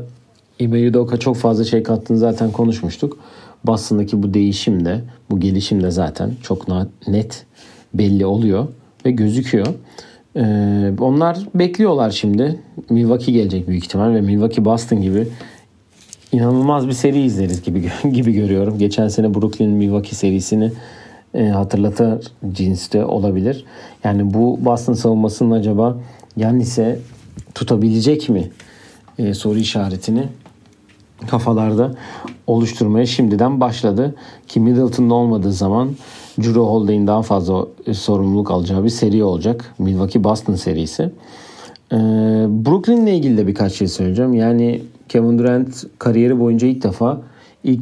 Ime 0.60 0.90
Udoka 0.90 1.18
çok 1.18 1.36
fazla 1.36 1.64
şey 1.64 1.84
kattığını 1.84 2.18
zaten 2.18 2.52
konuşmuştuk. 2.52 3.18
Boston'daki 3.66 4.24
bu 4.24 4.34
değişim 4.34 4.86
de, 4.86 5.02
bu 5.30 5.40
gelişim 5.40 5.84
de 5.84 5.92
zaten 5.92 6.32
çok 6.44 6.68
net 7.08 7.46
belli 7.94 8.26
oluyor 8.26 8.68
ve 9.06 9.12
gözüküyor. 9.12 9.68
Ee, 10.36 10.94
onlar 11.00 11.38
bekliyorlar 11.56 12.12
şimdi. 12.12 12.60
Milwaukee 12.90 13.32
gelecek 13.32 13.68
büyük 13.68 13.84
ihtimal 13.84 14.14
ve 14.14 14.22
Milwaukee 14.22 14.66
Boston 14.66 15.02
gibi 15.02 15.28
inanılmaz 16.32 16.88
bir 16.88 16.94
seri 16.94 17.22
izleriz 17.22 17.62
gibi 17.62 17.92
gibi 18.14 18.34
görüyorum. 18.34 18.78
Geçen 18.78 19.08
sene 19.08 19.34
Brooklyn 19.34 19.70
Milwaukee 19.70 20.16
serisini 20.16 20.72
e, 21.34 21.48
hatırlatır 21.48 22.32
cinste 22.52 23.06
olabilir. 23.06 23.66
Yani 24.04 24.34
bu 24.34 24.66
Boston 24.66 24.94
savunmasının 24.94 25.52
acaba 25.52 25.98
Yannis'e 26.38 27.00
tutabilecek 27.58 28.30
mi 28.30 28.50
e, 29.20 29.34
soru 29.34 29.60
işaretini 29.60 30.24
kafalarda 31.28 31.96
oluşturmaya 32.48 33.06
şimdiden 33.06 33.60
başladı. 33.60 34.16
Ki 34.48 34.60
Middleton'da 34.60 35.14
olmadığı 35.14 35.54
zaman 35.54 35.90
Drew 36.40 36.60
Holiday'in 36.60 37.08
daha 37.08 37.22
fazla 37.22 37.68
sorumluluk 37.94 38.52
alacağı 38.52 38.84
bir 38.84 38.90
seri 38.90 39.24
olacak. 39.24 39.74
Milwaukee 39.80 40.24
Boston 40.24 40.56
serisi. 40.56 41.04
Ee, 41.92 41.96
Brooklyn'le 42.66 43.08
ilgili 43.08 43.38
de 43.38 43.48
birkaç 43.48 43.74
şey 43.74 43.88
söyleyeceğim. 43.88 44.34
Yani 44.34 44.82
Kevin 45.10 45.40
Durant 45.40 45.84
kariyeri 46.00 46.40
boyunca 46.40 46.68
ilk 46.68 46.84
defa 46.84 47.22
ilk 47.64 47.82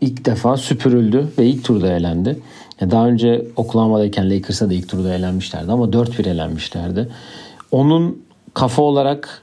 ilk 0.00 0.24
defa 0.24 0.56
süpürüldü 0.56 1.28
ve 1.38 1.46
ilk 1.46 1.64
turda 1.64 1.92
elendi. 1.92 2.38
Daha 2.80 3.08
önce 3.08 3.46
Oklahoma'dayken 3.56 4.30
Lakers'a 4.30 4.70
da 4.70 4.74
ilk 4.74 4.88
turda 4.88 5.14
elenmişlerdi 5.14 5.72
ama 5.72 5.84
4-1 5.84 6.28
elenmişlerdi. 6.28 7.08
Onun 7.72 8.23
kafa 8.54 8.82
olarak 8.82 9.42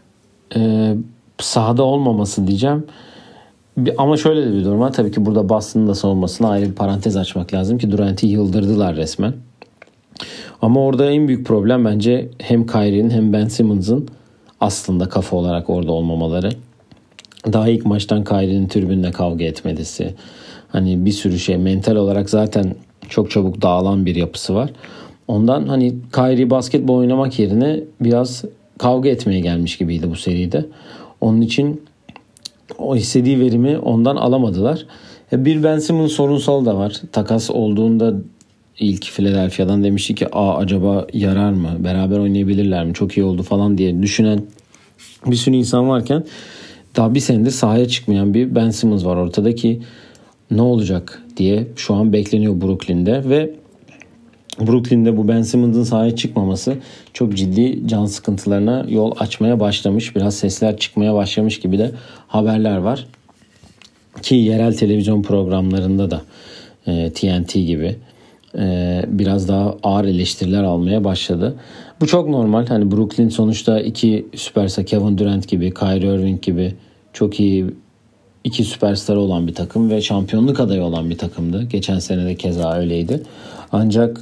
e, 0.55 0.93
sahada 1.39 1.83
olmaması 1.83 2.47
diyeceğim. 2.47 2.85
Ama 3.97 4.17
şöyle 4.17 4.45
de 4.45 4.53
bir 4.53 4.65
durum 4.65 4.79
var. 4.79 4.93
Tabii 4.93 5.11
ki 5.11 5.25
burada 5.25 5.49
Boston'ın 5.49 5.87
da 5.87 5.95
savunmasına 5.95 6.49
ayrı 6.49 6.65
bir 6.65 6.75
parantez 6.75 7.17
açmak 7.17 7.53
lazım 7.53 7.77
ki 7.77 7.91
Durant'i 7.91 8.27
yıldırdılar 8.27 8.95
resmen. 8.95 9.33
Ama 10.61 10.81
orada 10.81 11.11
en 11.11 11.27
büyük 11.27 11.47
problem 11.47 11.85
bence 11.85 12.29
hem 12.37 12.65
Kyrie'nin 12.65 13.09
hem 13.09 13.33
Ben 13.33 13.47
Simmons'ın 13.47 14.07
aslında 14.59 15.09
kafa 15.09 15.37
olarak 15.37 15.69
orada 15.69 15.91
olmamaları. 15.91 16.49
Daha 17.53 17.69
ilk 17.69 17.85
maçtan 17.85 18.23
Kyrie'nin 18.23 18.67
tribünle 18.67 19.11
kavga 19.11 19.45
etmesi. 19.45 20.15
Hani 20.69 21.05
bir 21.05 21.11
sürü 21.11 21.39
şey 21.39 21.57
mental 21.57 21.95
olarak 21.95 22.29
zaten 22.29 22.75
çok 23.09 23.31
çabuk 23.31 23.61
dağılan 23.61 24.05
bir 24.05 24.15
yapısı 24.15 24.55
var. 24.55 24.69
Ondan 25.27 25.67
hani 25.67 25.95
Kyrie 26.13 26.49
basketbol 26.49 26.95
oynamak 26.95 27.39
yerine 27.39 27.79
biraz 28.01 28.43
kavga 28.81 29.09
etmeye 29.09 29.39
gelmiş 29.39 29.77
gibiydi 29.77 30.09
bu 30.09 30.15
seride. 30.15 30.65
Onun 31.21 31.41
için 31.41 31.81
o 32.77 32.95
istediği 32.95 33.39
verimi 33.39 33.77
ondan 33.77 34.15
alamadılar. 34.15 34.85
E, 35.33 35.45
bir 35.45 35.63
Ben 35.63 35.79
Simmons 35.79 36.11
sorunsal 36.11 36.65
da 36.65 36.77
var. 36.77 37.01
Takas 37.11 37.49
olduğunda 37.49 38.13
ilk 38.79 39.03
Philadelphia'dan 39.03 39.83
demişti 39.83 40.15
ki 40.15 40.27
Aa, 40.31 40.57
acaba 40.57 41.07
yarar 41.13 41.51
mı? 41.51 41.69
Beraber 41.79 42.19
oynayabilirler 42.19 42.85
mi? 42.85 42.93
Çok 42.93 43.17
iyi 43.17 43.23
oldu 43.23 43.43
falan 43.43 43.77
diye 43.77 44.01
düşünen 44.01 44.43
bir 45.25 45.35
sürü 45.35 45.55
insan 45.55 45.89
varken 45.89 46.23
daha 46.95 47.13
bir 47.13 47.19
senedir 47.19 47.51
sahaya 47.51 47.87
çıkmayan 47.87 48.33
bir 48.33 48.55
Ben 48.55 48.69
Simmons 48.69 49.05
var 49.05 49.15
ortada 49.15 49.55
ki 49.55 49.81
ne 50.51 50.61
olacak 50.61 51.21
diye 51.37 51.67
şu 51.75 51.93
an 51.93 52.13
bekleniyor 52.13 52.61
Brooklyn'de 52.61 53.29
ve 53.29 53.60
Brooklyn'de 54.67 55.17
bu 55.17 55.27
Ben 55.27 55.41
Simmons'ın 55.41 55.83
sahaya 55.83 56.15
çıkmaması 56.15 56.77
çok 57.13 57.37
ciddi 57.37 57.87
can 57.87 58.05
sıkıntılarına 58.05 58.85
yol 58.89 59.11
açmaya 59.19 59.59
başlamış. 59.59 60.15
Biraz 60.15 60.35
sesler 60.35 60.77
çıkmaya 60.77 61.13
başlamış 61.13 61.59
gibi 61.59 61.79
de 61.79 61.91
haberler 62.27 62.77
var. 62.77 63.07
Ki 64.21 64.35
yerel 64.35 64.77
televizyon 64.77 65.21
programlarında 65.21 66.11
da 66.11 66.21
e, 66.87 67.11
TNT 67.13 67.53
gibi 67.53 67.95
e, 68.57 69.01
biraz 69.07 69.47
daha 69.47 69.77
ağır 69.83 70.05
eleştiriler 70.05 70.63
almaya 70.63 71.03
başladı. 71.03 71.55
Bu 72.01 72.07
çok 72.07 72.29
normal. 72.29 72.67
Hani 72.67 72.91
Brooklyn 72.91 73.29
sonuçta 73.29 73.79
iki 73.79 74.25
süpersa 74.35 74.85
Kevin 74.85 75.17
Durant 75.17 75.47
gibi, 75.47 75.73
Kyrie 75.73 76.15
Irving 76.15 76.41
gibi 76.41 76.73
çok 77.13 77.39
iyi 77.39 77.65
iki 78.43 78.63
süperstar 78.63 79.15
olan 79.15 79.47
bir 79.47 79.55
takım 79.55 79.89
ve 79.89 80.01
şampiyonluk 80.01 80.59
adayı 80.59 80.83
olan 80.83 81.09
bir 81.09 81.17
takımdı. 81.17 81.63
Geçen 81.63 81.99
sene 81.99 82.25
de 82.25 82.35
keza 82.35 82.73
öyleydi. 82.73 83.23
Ancak 83.71 84.21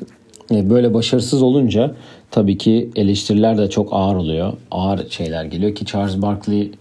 böyle 0.52 0.94
başarısız 0.94 1.42
olunca 1.42 1.96
tabii 2.32 2.58
ki 2.58 2.90
eleştiriler 2.96 3.58
de 3.58 3.70
çok 3.70 3.90
ağır 3.92 4.16
oluyor. 4.16 4.54
Ağır 4.72 5.10
şeyler 5.10 5.46
geliyor 5.46 5.76
ki 5.76 5.86
Charles 5.86 6.22
Barkley 6.22 6.72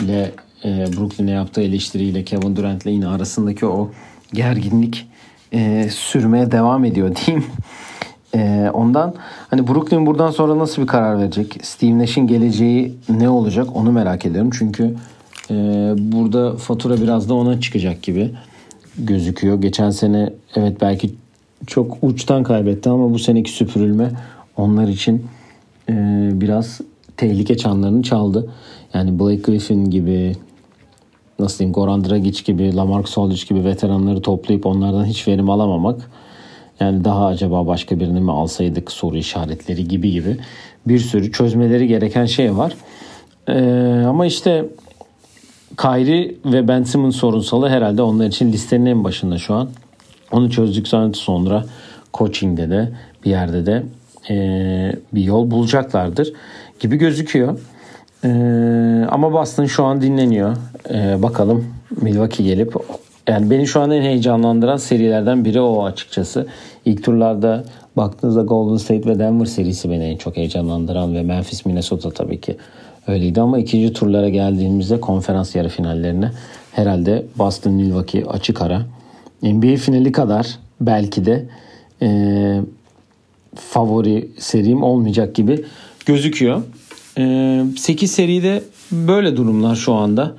ile 0.00 0.30
e, 0.64 0.68
Brooklyn'e 0.68 1.30
yaptığı 1.30 1.60
eleştiriyle 1.60 2.24
Kevin 2.24 2.56
Durant 2.56 2.82
ile 2.82 2.92
yine 2.92 3.08
arasındaki 3.08 3.66
o 3.66 3.90
gerginlik 4.32 5.06
e, 5.52 5.88
sürmeye 5.90 6.52
devam 6.52 6.84
ediyor 6.84 7.16
diyeyim. 7.26 7.46
E, 8.34 8.70
ondan 8.72 9.14
hani 9.50 9.68
Brooklyn 9.68 10.06
buradan 10.06 10.30
sonra 10.30 10.58
nasıl 10.58 10.82
bir 10.82 10.86
karar 10.86 11.18
verecek? 11.18 11.58
Steve 11.62 11.98
Nash'in 11.98 12.26
geleceği 12.26 12.94
ne 13.08 13.28
olacak 13.28 13.76
onu 13.76 13.92
merak 13.92 14.26
ediyorum. 14.26 14.50
Çünkü 14.58 14.94
e, 15.50 15.54
burada 15.98 16.56
fatura 16.56 17.00
biraz 17.00 17.28
da 17.28 17.34
ona 17.34 17.60
çıkacak 17.60 18.02
gibi 18.02 18.30
gözüküyor. 18.98 19.60
Geçen 19.60 19.90
sene 19.90 20.32
evet 20.56 20.80
belki 20.80 21.14
çok 21.66 21.96
uçtan 22.02 22.42
kaybetti 22.42 22.90
ama 22.90 23.10
bu 23.10 23.18
seneki 23.18 23.50
süpürülme 23.50 24.10
onlar 24.56 24.88
için 24.88 25.26
e, 25.88 25.94
biraz 26.32 26.80
tehlike 27.16 27.56
çanlarını 27.56 28.02
çaldı. 28.02 28.50
Yani 28.94 29.18
Blake 29.18 29.42
Griffin 29.42 29.90
gibi 29.90 30.32
nasıl 31.38 31.58
diyeyim 31.58 31.72
Goran 31.72 32.04
Dragic 32.04 32.42
gibi 32.42 32.76
Lamarcus 32.76 33.18
Aldridge 33.18 33.42
gibi 33.48 33.64
veteranları 33.64 34.22
toplayıp 34.22 34.66
onlardan 34.66 35.04
hiç 35.04 35.28
verim 35.28 35.50
alamamak 35.50 36.10
yani 36.80 37.04
daha 37.04 37.26
acaba 37.26 37.66
başka 37.66 38.00
birini 38.00 38.20
mi 38.20 38.32
alsaydık 38.32 38.92
soru 38.92 39.16
işaretleri 39.16 39.88
gibi 39.88 40.10
gibi 40.10 40.36
bir 40.86 40.98
sürü 40.98 41.32
çözmeleri 41.32 41.88
gereken 41.88 42.26
şey 42.26 42.56
var. 42.56 42.74
Ee, 43.48 44.04
ama 44.06 44.26
işte 44.26 44.64
Kyrie 45.76 46.34
ve 46.44 46.68
Ben 46.68 46.82
Simmons 46.82 47.16
sorunsalı 47.16 47.68
herhalde 47.68 48.02
onlar 48.02 48.26
için 48.26 48.52
listenin 48.52 48.86
en 48.86 49.04
başında 49.04 49.38
şu 49.38 49.54
an. 49.54 49.68
Onu 50.34 50.50
çözdükten 50.50 51.12
sonra 51.12 51.64
coaching'de 52.14 52.70
de 52.70 52.88
bir 53.24 53.30
yerde 53.30 53.66
de 53.66 53.82
e, 54.30 54.36
bir 55.12 55.22
yol 55.22 55.50
bulacaklardır 55.50 56.32
gibi 56.80 56.96
gözüküyor. 56.96 57.58
E, 58.24 58.28
ama 59.10 59.32
Boston 59.32 59.66
şu 59.66 59.84
an 59.84 60.02
dinleniyor. 60.02 60.56
E, 60.90 61.22
bakalım 61.22 61.66
Milwaukee 62.02 62.44
gelip 62.44 62.74
yani 63.28 63.50
beni 63.50 63.66
şu 63.66 63.80
an 63.80 63.90
en 63.90 64.02
heyecanlandıran 64.02 64.76
serilerden 64.76 65.44
biri 65.44 65.60
o 65.60 65.84
açıkçası. 65.84 66.46
İlk 66.84 67.04
turlarda 67.04 67.64
baktığınızda 67.96 68.42
Golden 68.42 68.76
State 68.76 69.10
ve 69.10 69.18
Denver 69.18 69.46
serisi 69.46 69.90
beni 69.90 70.04
en 70.04 70.16
çok 70.16 70.36
heyecanlandıran 70.36 71.14
ve 71.14 71.22
Memphis 71.22 71.66
Minnesota 71.66 72.10
tabii 72.10 72.40
ki 72.40 72.56
öyleydi 73.06 73.40
ama 73.40 73.58
ikinci 73.58 73.92
turlara 73.92 74.28
geldiğimizde 74.28 75.00
konferans 75.00 75.54
yarı 75.54 75.68
finallerine 75.68 76.30
herhalde 76.72 77.24
Boston 77.38 77.72
Milwaukee 77.72 78.24
açık 78.24 78.62
ara 78.62 78.82
NBA 79.42 79.76
finali 79.76 80.12
kadar 80.12 80.58
belki 80.80 81.24
de 81.26 81.48
e, 82.02 82.60
favori 83.54 84.28
serim 84.38 84.82
olmayacak 84.82 85.34
gibi 85.34 85.64
gözüküyor. 86.06 86.62
E, 87.18 87.64
8 87.76 88.12
seride 88.12 88.62
böyle 88.92 89.36
durumlar 89.36 89.74
şu 89.74 89.94
anda. 89.94 90.34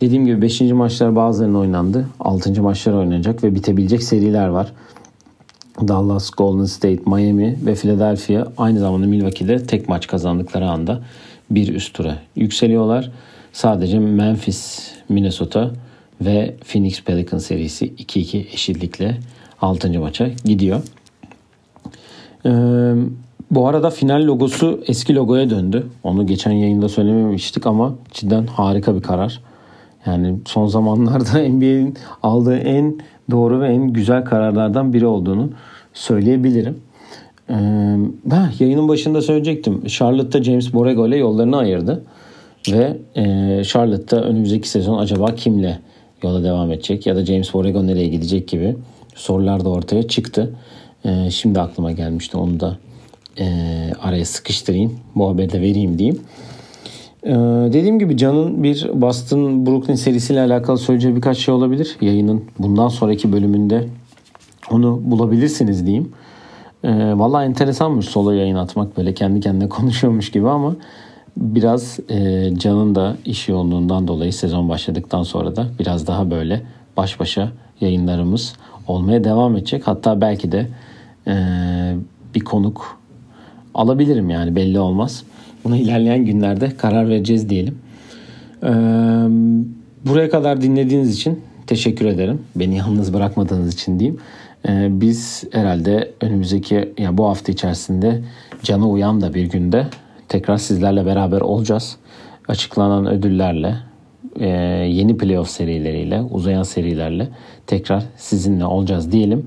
Dediğim 0.00 0.26
gibi 0.26 0.42
5. 0.42 0.60
maçlar 0.60 1.16
bazılarının 1.16 1.58
oynandı. 1.58 2.06
6. 2.20 2.62
maçlar 2.62 2.92
oynanacak 2.92 3.44
ve 3.44 3.54
bitebilecek 3.54 4.02
seriler 4.02 4.48
var. 4.48 4.72
Dallas, 5.88 6.30
Golden 6.30 6.64
State, 6.64 7.02
Miami 7.06 7.58
ve 7.66 7.74
Philadelphia 7.74 8.46
aynı 8.56 8.78
zamanda 8.78 9.06
Milwaukee'de 9.06 9.66
tek 9.66 9.88
maç 9.88 10.06
kazandıkları 10.06 10.70
anda 10.70 11.00
bir 11.50 11.74
üst 11.74 11.94
tura 11.94 12.18
yükseliyorlar. 12.36 13.10
Sadece 13.52 13.98
Memphis, 13.98 14.90
Minnesota 15.08 15.70
ve 16.20 16.56
Phoenix 16.72 17.02
Pelicans 17.02 17.46
serisi 17.46 17.86
2-2 17.88 18.38
eşitlikle 18.54 19.16
6. 19.60 20.00
maça 20.00 20.28
gidiyor. 20.44 20.82
Ee, 22.46 22.50
bu 23.50 23.68
arada 23.68 23.90
final 23.90 24.26
logosu 24.26 24.80
eski 24.86 25.14
logoya 25.14 25.50
döndü. 25.50 25.86
Onu 26.04 26.26
geçen 26.26 26.52
yayında 26.52 26.88
söylememiştik 26.88 27.66
ama 27.66 27.94
cidden 28.10 28.46
harika 28.46 28.94
bir 28.94 29.02
karar. 29.02 29.40
Yani 30.06 30.38
son 30.46 30.66
zamanlarda 30.66 31.38
NBA'in 31.48 31.94
aldığı 32.22 32.58
en 32.58 32.98
doğru 33.30 33.60
ve 33.60 33.68
en 33.68 33.92
güzel 33.92 34.24
kararlardan 34.24 34.92
biri 34.92 35.06
olduğunu 35.06 35.50
söyleyebilirim. 35.92 36.78
Ee, 37.50 37.54
ben 38.24 38.50
yayının 38.58 38.88
başında 38.88 39.22
söyleyecektim. 39.22 39.86
Charlotte'da 39.86 40.44
James 40.44 40.74
Borrego 40.74 41.08
ile 41.08 41.16
yollarını 41.16 41.56
ayırdı. 41.56 42.04
Ve 42.72 42.96
e, 43.16 43.64
Charlotte'da 43.64 44.22
önümüzdeki 44.22 44.68
sezon 44.68 44.98
acaba 44.98 45.34
kimle 45.34 45.78
yola 46.22 46.44
devam 46.44 46.72
edecek 46.72 47.06
ya 47.06 47.16
da 47.16 47.24
James 47.24 47.54
Borrego 47.54 47.86
nereye 47.86 48.08
gidecek 48.08 48.48
gibi 48.48 48.76
sorular 49.14 49.64
da 49.64 49.68
ortaya 49.68 50.08
çıktı. 50.08 50.54
E, 51.04 51.30
şimdi 51.30 51.60
aklıma 51.60 51.92
gelmişti 51.92 52.36
onu 52.36 52.60
da 52.60 52.78
e, 53.38 53.46
araya 54.02 54.24
sıkıştırayım. 54.24 55.00
Bu 55.14 55.28
haberi 55.28 55.52
de 55.52 55.60
vereyim 55.60 55.98
diyeyim. 55.98 56.20
Ee, 57.24 57.30
dediğim 57.72 57.98
gibi 57.98 58.16
Can'ın 58.16 58.62
bir 58.62 58.90
Boston 58.94 59.66
Brooklyn 59.66 59.94
serisiyle 59.94 60.40
alakalı 60.40 60.78
söyleyeceği 60.78 61.16
birkaç 61.16 61.38
şey 61.38 61.54
olabilir. 61.54 61.96
Yayının 62.00 62.44
bundan 62.58 62.88
sonraki 62.88 63.32
bölümünde 63.32 63.88
onu 64.70 65.00
bulabilirsiniz 65.04 65.86
diyeyim. 65.86 66.12
Ee, 66.84 66.88
Valla 67.18 67.44
enteresanmış 67.44 68.06
solo 68.06 68.30
yayın 68.30 68.56
atmak 68.56 68.96
böyle 68.96 69.14
kendi 69.14 69.40
kendine 69.40 69.68
konuşuyormuş 69.68 70.30
gibi 70.30 70.48
ama 70.48 70.76
biraz 71.38 72.00
e, 72.10 72.48
Can'ın 72.58 72.94
da 72.94 73.16
iş 73.24 73.48
yoğunluğundan 73.48 74.08
dolayı 74.08 74.32
sezon 74.32 74.68
başladıktan 74.68 75.22
sonra 75.22 75.56
da 75.56 75.66
biraz 75.78 76.06
daha 76.06 76.30
böyle 76.30 76.62
baş 76.96 77.20
başa 77.20 77.52
yayınlarımız 77.80 78.52
olmaya 78.86 79.24
devam 79.24 79.56
edecek. 79.56 79.82
Hatta 79.86 80.20
belki 80.20 80.52
de 80.52 80.66
e, 81.26 81.34
bir 82.34 82.40
konuk 82.40 82.98
alabilirim 83.74 84.30
yani 84.30 84.56
belli 84.56 84.80
olmaz. 84.80 85.24
Buna 85.64 85.76
ilerleyen 85.76 86.24
günlerde 86.24 86.76
karar 86.76 87.08
vereceğiz 87.08 87.48
diyelim. 87.48 87.78
Ee, 88.62 88.68
Buraya 90.06 90.30
kadar 90.30 90.60
dinlediğiniz 90.60 91.14
için 91.14 91.40
teşekkür 91.66 92.06
ederim. 92.06 92.42
Beni 92.56 92.76
yalnız 92.76 93.14
bırakmadığınız 93.14 93.74
için 93.74 93.98
diyeyim. 93.98 94.20
Ee, 94.68 94.88
biz 94.90 95.44
herhalde 95.52 96.10
önümüzdeki 96.20 96.92
yani 96.98 97.18
bu 97.18 97.28
hafta 97.28 97.52
içerisinde 97.52 98.22
cana 98.62 98.88
uyan 98.88 99.20
da 99.20 99.34
bir 99.34 99.44
günde 99.44 99.86
tekrar 100.28 100.56
sizlerle 100.56 101.06
beraber 101.06 101.40
olacağız. 101.40 101.96
Açıklanan 102.48 103.06
ödüllerle, 103.06 103.76
e, 104.40 104.48
yeni 104.88 105.16
playoff 105.16 105.50
serileriyle, 105.50 106.22
uzayan 106.22 106.62
serilerle 106.62 107.28
tekrar 107.66 108.04
sizinle 108.16 108.64
olacağız 108.64 109.12
diyelim. 109.12 109.46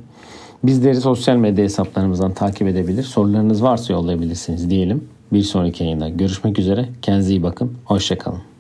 Bizleri 0.63 0.95
sosyal 0.95 1.35
medya 1.35 1.63
hesaplarımızdan 1.63 2.33
takip 2.33 2.67
edebilir. 2.67 3.03
Sorularınız 3.03 3.63
varsa 3.63 3.93
yollayabilirsiniz 3.93 4.69
diyelim. 4.69 5.07
Bir 5.33 5.41
sonraki 5.41 5.83
yayında 5.83 6.09
görüşmek 6.09 6.59
üzere. 6.59 6.89
Kendinize 7.01 7.31
iyi 7.31 7.43
bakın. 7.43 7.71
Hoşçakalın. 7.85 8.50